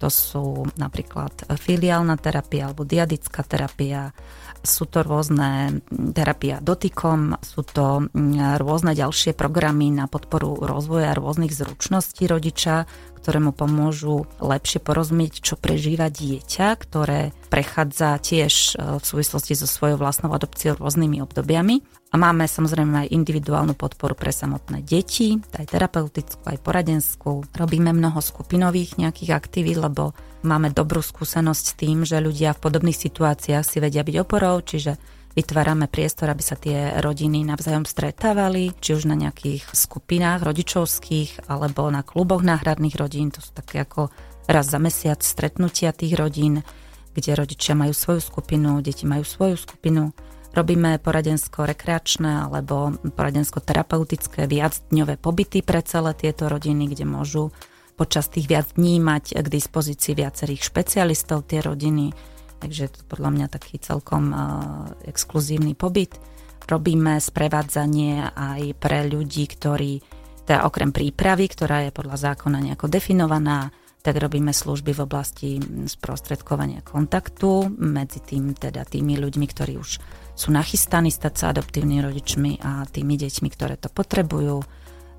To 0.00 0.08
sú 0.08 0.64
napríklad 0.80 1.44
filiálna 1.44 2.16
terapia 2.16 2.72
alebo 2.72 2.88
diadická 2.88 3.44
terapia, 3.44 4.16
sú 4.60 4.84
to 4.88 5.00
rôzne 5.00 5.80
terapia 6.12 6.60
dotykom, 6.60 7.36
sú 7.40 7.64
to 7.64 8.08
rôzne 8.60 8.92
ďalšie 8.92 9.32
programy 9.32 9.88
na 9.88 10.04
podporu 10.04 10.56
rozvoja 10.60 11.16
rôznych 11.16 11.52
zručností 11.52 12.28
rodiča, 12.28 12.84
ktoré 13.20 13.38
mu 13.38 13.52
pomôžu 13.52 14.24
lepšie 14.40 14.80
porozumieť, 14.80 15.44
čo 15.44 15.54
prežíva 15.60 16.08
dieťa, 16.08 16.66
ktoré 16.80 17.36
prechádza 17.52 18.16
tiež 18.18 18.52
e, 18.74 18.98
v 18.98 19.04
súvislosti 19.04 19.52
so 19.52 19.68
svojou 19.68 20.00
vlastnou 20.00 20.32
adopciou 20.32 20.80
rôznymi 20.80 21.20
obdobiami. 21.20 21.84
A 22.10 22.18
máme 22.18 22.50
samozrejme 22.50 23.06
aj 23.06 23.12
individuálnu 23.14 23.78
podporu 23.78 24.18
pre 24.18 24.34
samotné 24.34 24.82
deti, 24.82 25.38
aj 25.54 25.70
terapeutickú, 25.70 26.42
aj 26.42 26.58
poradenskú. 26.58 27.46
Robíme 27.54 27.94
mnoho 27.94 28.18
skupinových 28.18 28.98
nejakých 28.98 29.30
aktivít, 29.30 29.78
lebo 29.78 30.10
máme 30.42 30.74
dobrú 30.74 31.04
skúsenosť 31.04 31.64
s 31.64 31.76
tým, 31.78 32.02
že 32.02 32.18
ľudia 32.18 32.56
v 32.56 32.62
podobných 32.66 32.98
situáciách 32.98 33.62
si 33.62 33.78
vedia 33.78 34.02
byť 34.02 34.16
oporou, 34.26 34.58
čiže 34.58 35.19
vytvárame 35.34 35.86
priestor, 35.86 36.30
aby 36.30 36.42
sa 36.42 36.58
tie 36.58 36.98
rodiny 36.98 37.46
navzájom 37.46 37.86
stretávali, 37.86 38.74
či 38.82 38.98
už 38.98 39.06
na 39.06 39.14
nejakých 39.14 39.62
skupinách 39.70 40.42
rodičovských 40.42 41.46
alebo 41.46 41.86
na 41.88 42.02
kluboch 42.02 42.42
náhradných 42.42 42.98
rodín. 42.98 43.30
To 43.34 43.40
sú 43.42 43.54
také 43.54 43.82
ako 43.82 44.10
raz 44.50 44.66
za 44.70 44.82
mesiac 44.82 45.22
stretnutia 45.22 45.94
tých 45.94 46.18
rodín, 46.18 46.66
kde 47.14 47.30
rodičia 47.38 47.78
majú 47.78 47.94
svoju 47.94 48.20
skupinu, 48.22 48.82
deti 48.82 49.06
majú 49.06 49.22
svoju 49.22 49.56
skupinu. 49.58 50.10
Robíme 50.50 50.98
poradensko-rekreačné 50.98 52.50
alebo 52.50 52.90
poradensko-terapeutické 53.14 54.50
viacdňové 54.50 55.14
pobyty 55.14 55.62
pre 55.62 55.78
celé 55.86 56.10
tieto 56.18 56.50
rodiny, 56.50 56.90
kde 56.90 57.06
môžu 57.06 57.54
počas 57.94 58.26
tých 58.26 58.50
viac 58.50 58.66
dní 58.74 58.98
mať 58.98 59.38
k 59.38 59.46
dispozícii 59.46 60.18
viacerých 60.18 60.66
špecialistov 60.66 61.46
tie 61.46 61.62
rodiny, 61.62 62.10
takže 62.60 62.92
to 62.92 63.00
podľa 63.08 63.30
mňa 63.32 63.46
taký 63.48 63.80
celkom 63.80 64.30
uh, 64.30 64.40
exkluzívny 65.08 65.72
pobyt. 65.72 66.20
Robíme 66.68 67.18
sprevádzanie 67.18 68.36
aj 68.36 68.76
pre 68.78 69.08
ľudí, 69.08 69.48
ktorí, 69.48 69.98
teda 70.44 70.68
okrem 70.68 70.92
prípravy, 70.92 71.48
ktorá 71.50 71.88
je 71.88 71.96
podľa 71.96 72.30
zákona 72.30 72.60
nejako 72.60 72.86
definovaná, 72.86 73.72
tak 74.00 74.16
robíme 74.16 74.52
služby 74.52 74.96
v 74.96 75.04
oblasti 75.04 75.50
sprostredkovania 75.84 76.80
kontaktu 76.80 77.68
medzi 77.76 78.24
tým, 78.24 78.56
teda 78.56 78.88
tými 78.88 79.20
ľuďmi, 79.20 79.44
ktorí 79.44 79.76
už 79.76 79.90
sú 80.32 80.48
nachystaní 80.48 81.12
stať 81.12 81.34
sa 81.36 81.44
adoptívnymi 81.52 82.00
rodičmi 82.00 82.52
a 82.64 82.88
tými 82.88 83.20
deťmi, 83.20 83.48
ktoré 83.52 83.76
to 83.76 83.92
potrebujú 83.92 84.64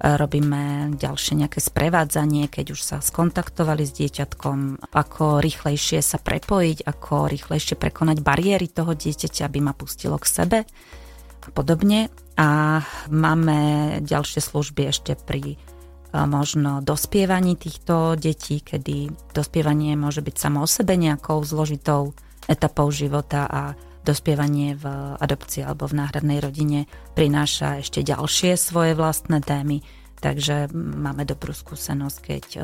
robíme 0.02 0.94
ďalšie 0.98 1.46
nejaké 1.46 1.62
sprevádzanie, 1.62 2.50
keď 2.50 2.74
už 2.74 2.82
sa 2.82 2.98
skontaktovali 2.98 3.86
s 3.86 3.94
dieťatkom, 3.94 4.90
ako 4.90 5.38
rýchlejšie 5.38 6.02
sa 6.02 6.18
prepojiť, 6.18 6.82
ako 6.90 7.30
rýchlejšie 7.30 7.78
prekonať 7.78 8.26
bariéry 8.26 8.66
toho 8.66 8.98
dieťaťa, 8.98 9.46
aby 9.46 9.60
ma 9.62 9.78
pustilo 9.78 10.18
k 10.18 10.26
sebe 10.26 10.60
a 11.46 11.50
podobne. 11.54 12.10
A 12.34 12.82
máme 13.14 13.60
ďalšie 14.02 14.42
služby 14.42 14.90
ešte 14.90 15.14
pri 15.14 15.54
e, 15.54 15.58
možno 16.26 16.82
dospievaní 16.82 17.54
týchto 17.54 18.18
detí, 18.18 18.66
kedy 18.66 19.14
dospievanie 19.38 19.94
môže 19.94 20.26
byť 20.26 20.36
samo 20.36 20.66
o 20.66 20.68
sebe 20.68 20.98
nejakou 20.98 21.46
zložitou 21.46 22.18
etapou 22.50 22.90
života 22.90 23.46
a 23.46 23.62
dospievanie 24.02 24.78
v 24.78 24.86
adopcii 25.18 25.66
alebo 25.66 25.86
v 25.86 25.98
náhradnej 26.02 26.40
rodine 26.42 26.90
prináša 27.14 27.82
ešte 27.82 28.02
ďalšie 28.02 28.58
svoje 28.58 28.98
vlastné 28.98 29.42
témy. 29.42 29.82
Takže 30.22 30.70
máme 30.74 31.26
dobrú 31.26 31.50
skúsenosť, 31.50 32.18
keď 32.22 32.46
e, 32.54 32.60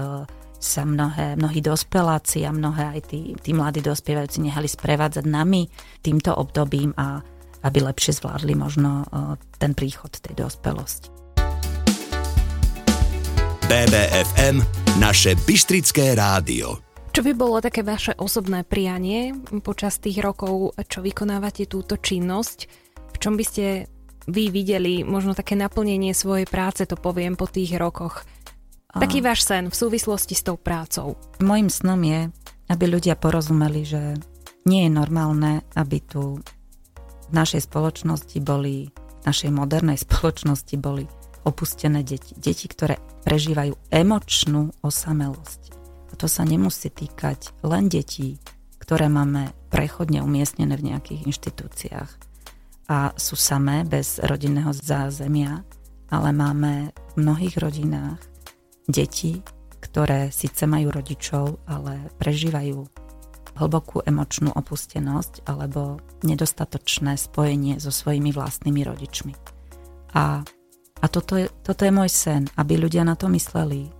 sa 0.62 0.82
mnohé, 0.86 1.38
mnohí 1.38 1.62
dospeláci 1.62 2.46
a 2.46 2.54
mnohé 2.54 2.98
aj 2.98 3.02
tí, 3.10 3.34
tí 3.38 3.52
mladí 3.54 3.82
dospievajúci 3.82 4.46
nehali 4.46 4.70
sprevádzať 4.70 5.26
nami 5.26 5.66
týmto 6.06 6.38
obdobím 6.38 6.94
a 6.98 7.22
aby 7.66 7.82
lepšie 7.82 8.22
zvládli 8.22 8.54
možno 8.54 9.02
e, 9.02 9.06
ten 9.58 9.74
príchod 9.74 10.14
tej 10.14 10.38
dospelosti. 10.38 11.10
BBFM, 13.68 14.64
naše 15.04 15.36
Bystrické 15.44 16.16
rádio. 16.16 16.87
Čo 17.18 17.26
by 17.26 17.34
bolo 17.34 17.58
také 17.58 17.82
vaše 17.82 18.14
osobné 18.14 18.62
prianie 18.62 19.34
počas 19.66 19.98
tých 19.98 20.22
rokov, 20.22 20.78
čo 20.86 21.02
vykonávate 21.02 21.66
túto 21.66 21.98
činnosť? 21.98 22.70
V 22.94 23.18
čom 23.18 23.34
by 23.34 23.42
ste 23.42 23.90
vy 24.30 24.54
videli 24.54 25.02
možno 25.02 25.34
také 25.34 25.58
naplnenie 25.58 26.14
svojej 26.14 26.46
práce, 26.46 26.86
to 26.86 26.94
poviem 26.94 27.34
po 27.34 27.50
tých 27.50 27.74
rokoch? 27.74 28.22
Taký 28.94 29.26
váš 29.26 29.50
sen 29.50 29.66
v 29.66 29.74
súvislosti 29.74 30.38
s 30.38 30.46
tou 30.46 30.62
prácou? 30.62 31.18
Mojím 31.42 31.74
snom 31.74 31.98
je, 32.06 32.30
aby 32.70 32.86
ľudia 32.86 33.18
porozumeli, 33.18 33.82
že 33.82 34.14
nie 34.70 34.86
je 34.86 34.92
normálne, 34.94 35.66
aby 35.74 35.98
tu 36.06 36.38
v 37.02 37.34
našej 37.34 37.66
spoločnosti 37.66 38.38
boli, 38.46 38.94
v 38.94 39.24
našej 39.26 39.50
modernej 39.50 39.98
spoločnosti 40.06 40.78
boli 40.78 41.10
opustené 41.50 42.06
deti. 42.06 42.38
Deti, 42.38 42.70
ktoré 42.70 43.02
prežívajú 43.26 43.74
emočnú 43.90 44.70
osamelosť 44.86 45.77
to 46.18 46.26
sa 46.26 46.42
nemusí 46.44 46.90
týkať 46.90 47.54
len 47.62 47.88
detí, 47.88 48.42
ktoré 48.82 49.06
máme 49.08 49.54
prechodne 49.70 50.26
umiestnené 50.26 50.74
v 50.76 50.94
nejakých 50.94 51.30
inštitúciách. 51.30 52.12
a 52.88 53.12
sú 53.20 53.36
samé 53.36 53.84
bez 53.84 54.16
rodinného 54.24 54.72
zázemia, 54.72 55.68
ale 56.08 56.32
máme 56.32 56.96
v 57.14 57.14
mnohých 57.20 57.60
rodinách 57.60 58.16
deti, 58.88 59.44
ktoré 59.84 60.32
síce 60.32 60.64
majú 60.64 60.96
rodičov, 60.96 61.60
ale 61.68 62.08
prežívajú 62.16 62.88
hlbokú 63.60 64.06
emočnú 64.08 64.54
opustenosť 64.56 65.50
alebo 65.52 66.00
nedostatočné 66.24 67.20
spojenie 67.20 67.82
so 67.82 67.92
svojimi 67.92 68.32
vlastnými 68.32 68.82
rodičmi. 68.88 69.34
A, 70.16 70.48
a 71.02 71.06
toto, 71.12 71.36
je, 71.36 71.52
toto 71.66 71.84
je 71.84 71.92
môj 71.92 72.08
sen, 72.08 72.48
aby 72.56 72.80
ľudia 72.80 73.04
na 73.04 73.20
to 73.20 73.28
mysleli, 73.34 73.92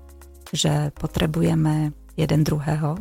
že 0.56 0.96
potrebujeme 0.96 1.92
jeden 2.18 2.42
druhého, 2.44 2.98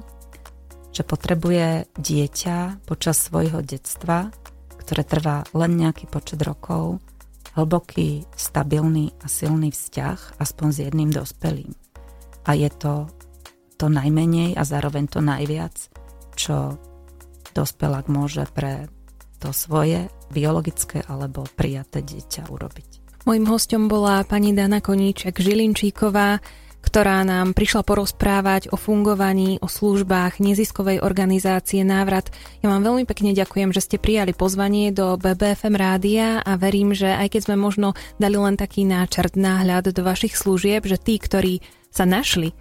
že 0.92 1.02
potrebuje 1.02 1.88
dieťa 1.96 2.86
počas 2.86 3.16
svojho 3.20 3.64
detstva, 3.64 4.30
ktoré 4.76 5.02
trvá 5.02 5.42
len 5.56 5.76
nejaký 5.76 6.06
počet 6.06 6.40
rokov, 6.44 7.02
hlboký, 7.56 8.28
stabilný 8.36 9.16
a 9.24 9.26
silný 9.26 9.72
vzťah 9.72 10.38
aspoň 10.38 10.68
s 10.70 10.78
jedným 10.84 11.10
dospelým. 11.10 11.72
A 12.46 12.54
je 12.54 12.70
to 12.70 13.10
to 13.76 13.92
najmenej 13.92 14.56
a 14.56 14.62
zároveň 14.64 15.04
to 15.08 15.20
najviac, 15.20 15.74
čo 16.36 16.80
dospelák 17.52 18.08
môže 18.08 18.44
pre 18.52 18.88
to 19.36 19.52
svoje 19.52 20.08
biologické 20.32 21.04
alebo 21.04 21.44
prijaté 21.44 22.00
dieťa 22.00 22.48
urobiť. 22.48 22.88
Mojím 23.26 23.46
hostom 23.50 23.90
bola 23.90 24.22
pani 24.22 24.54
Dana 24.54 24.78
Koníček 24.78 25.42
Žilinčíková, 25.42 26.38
ktorá 26.86 27.26
nám 27.26 27.50
prišla 27.50 27.82
porozprávať 27.82 28.70
o 28.70 28.78
fungovaní, 28.78 29.58
o 29.58 29.66
službách 29.66 30.38
neziskovej 30.38 31.02
organizácie 31.02 31.82
Návrat. 31.82 32.30
Ja 32.62 32.70
vám 32.70 32.86
veľmi 32.86 33.02
pekne 33.02 33.34
ďakujem, 33.34 33.74
že 33.74 33.82
ste 33.82 33.96
prijali 33.98 34.30
pozvanie 34.30 34.94
do 34.94 35.18
BBFM 35.18 35.74
rádia 35.74 36.38
a 36.46 36.54
verím, 36.54 36.94
že 36.94 37.10
aj 37.10 37.34
keď 37.34 37.40
sme 37.50 37.56
možno 37.58 37.98
dali 38.22 38.38
len 38.38 38.54
taký 38.54 38.86
náčrt, 38.86 39.34
náhľad 39.34 39.90
do 39.90 40.02
vašich 40.06 40.38
služieb, 40.38 40.86
že 40.86 40.94
tí, 40.96 41.18
ktorí 41.18 41.58
sa 41.90 42.06
našli 42.06 42.54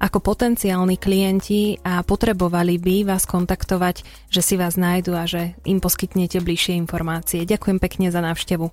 ako 0.00 0.24
potenciálni 0.24 0.96
klienti 0.96 1.76
a 1.84 2.00
potrebovali 2.00 2.80
by 2.80 3.04
vás 3.04 3.28
kontaktovať, 3.28 4.28
že 4.32 4.40
si 4.40 4.56
vás 4.56 4.80
nájdu 4.80 5.12
a 5.12 5.28
že 5.28 5.56
im 5.68 5.78
poskytnete 5.78 6.40
bližšie 6.40 6.72
informácie. 6.80 7.44
Ďakujem 7.44 7.78
pekne 7.80 8.08
za 8.08 8.24
návštevu. 8.24 8.72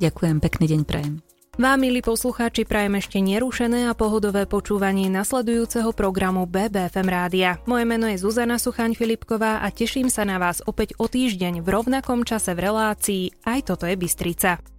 Ďakujem, 0.00 0.36
pekný 0.40 0.64
deň 0.72 0.82
prajem. 0.88 1.33
Vám, 1.54 1.86
milí 1.86 2.02
poslucháči, 2.02 2.66
prajem 2.66 2.98
ešte 2.98 3.22
nerušené 3.22 3.86
a 3.86 3.94
pohodové 3.94 4.42
počúvanie 4.42 5.06
nasledujúceho 5.06 5.94
programu 5.94 6.50
BBFM 6.50 7.06
Rádia. 7.06 7.62
Moje 7.70 7.86
meno 7.86 8.10
je 8.10 8.18
Zuzana 8.18 8.58
Suchaň 8.58 8.98
Filipková 8.98 9.62
a 9.62 9.70
teším 9.70 10.10
sa 10.10 10.26
na 10.26 10.42
vás 10.42 10.66
opäť 10.66 10.98
o 10.98 11.06
týždeň 11.06 11.62
v 11.62 11.68
rovnakom 11.70 12.26
čase 12.26 12.58
v 12.58 12.64
relácii 12.66 13.46
Aj 13.46 13.62
toto 13.62 13.86
je 13.86 13.94
Bystrica. 13.94 14.73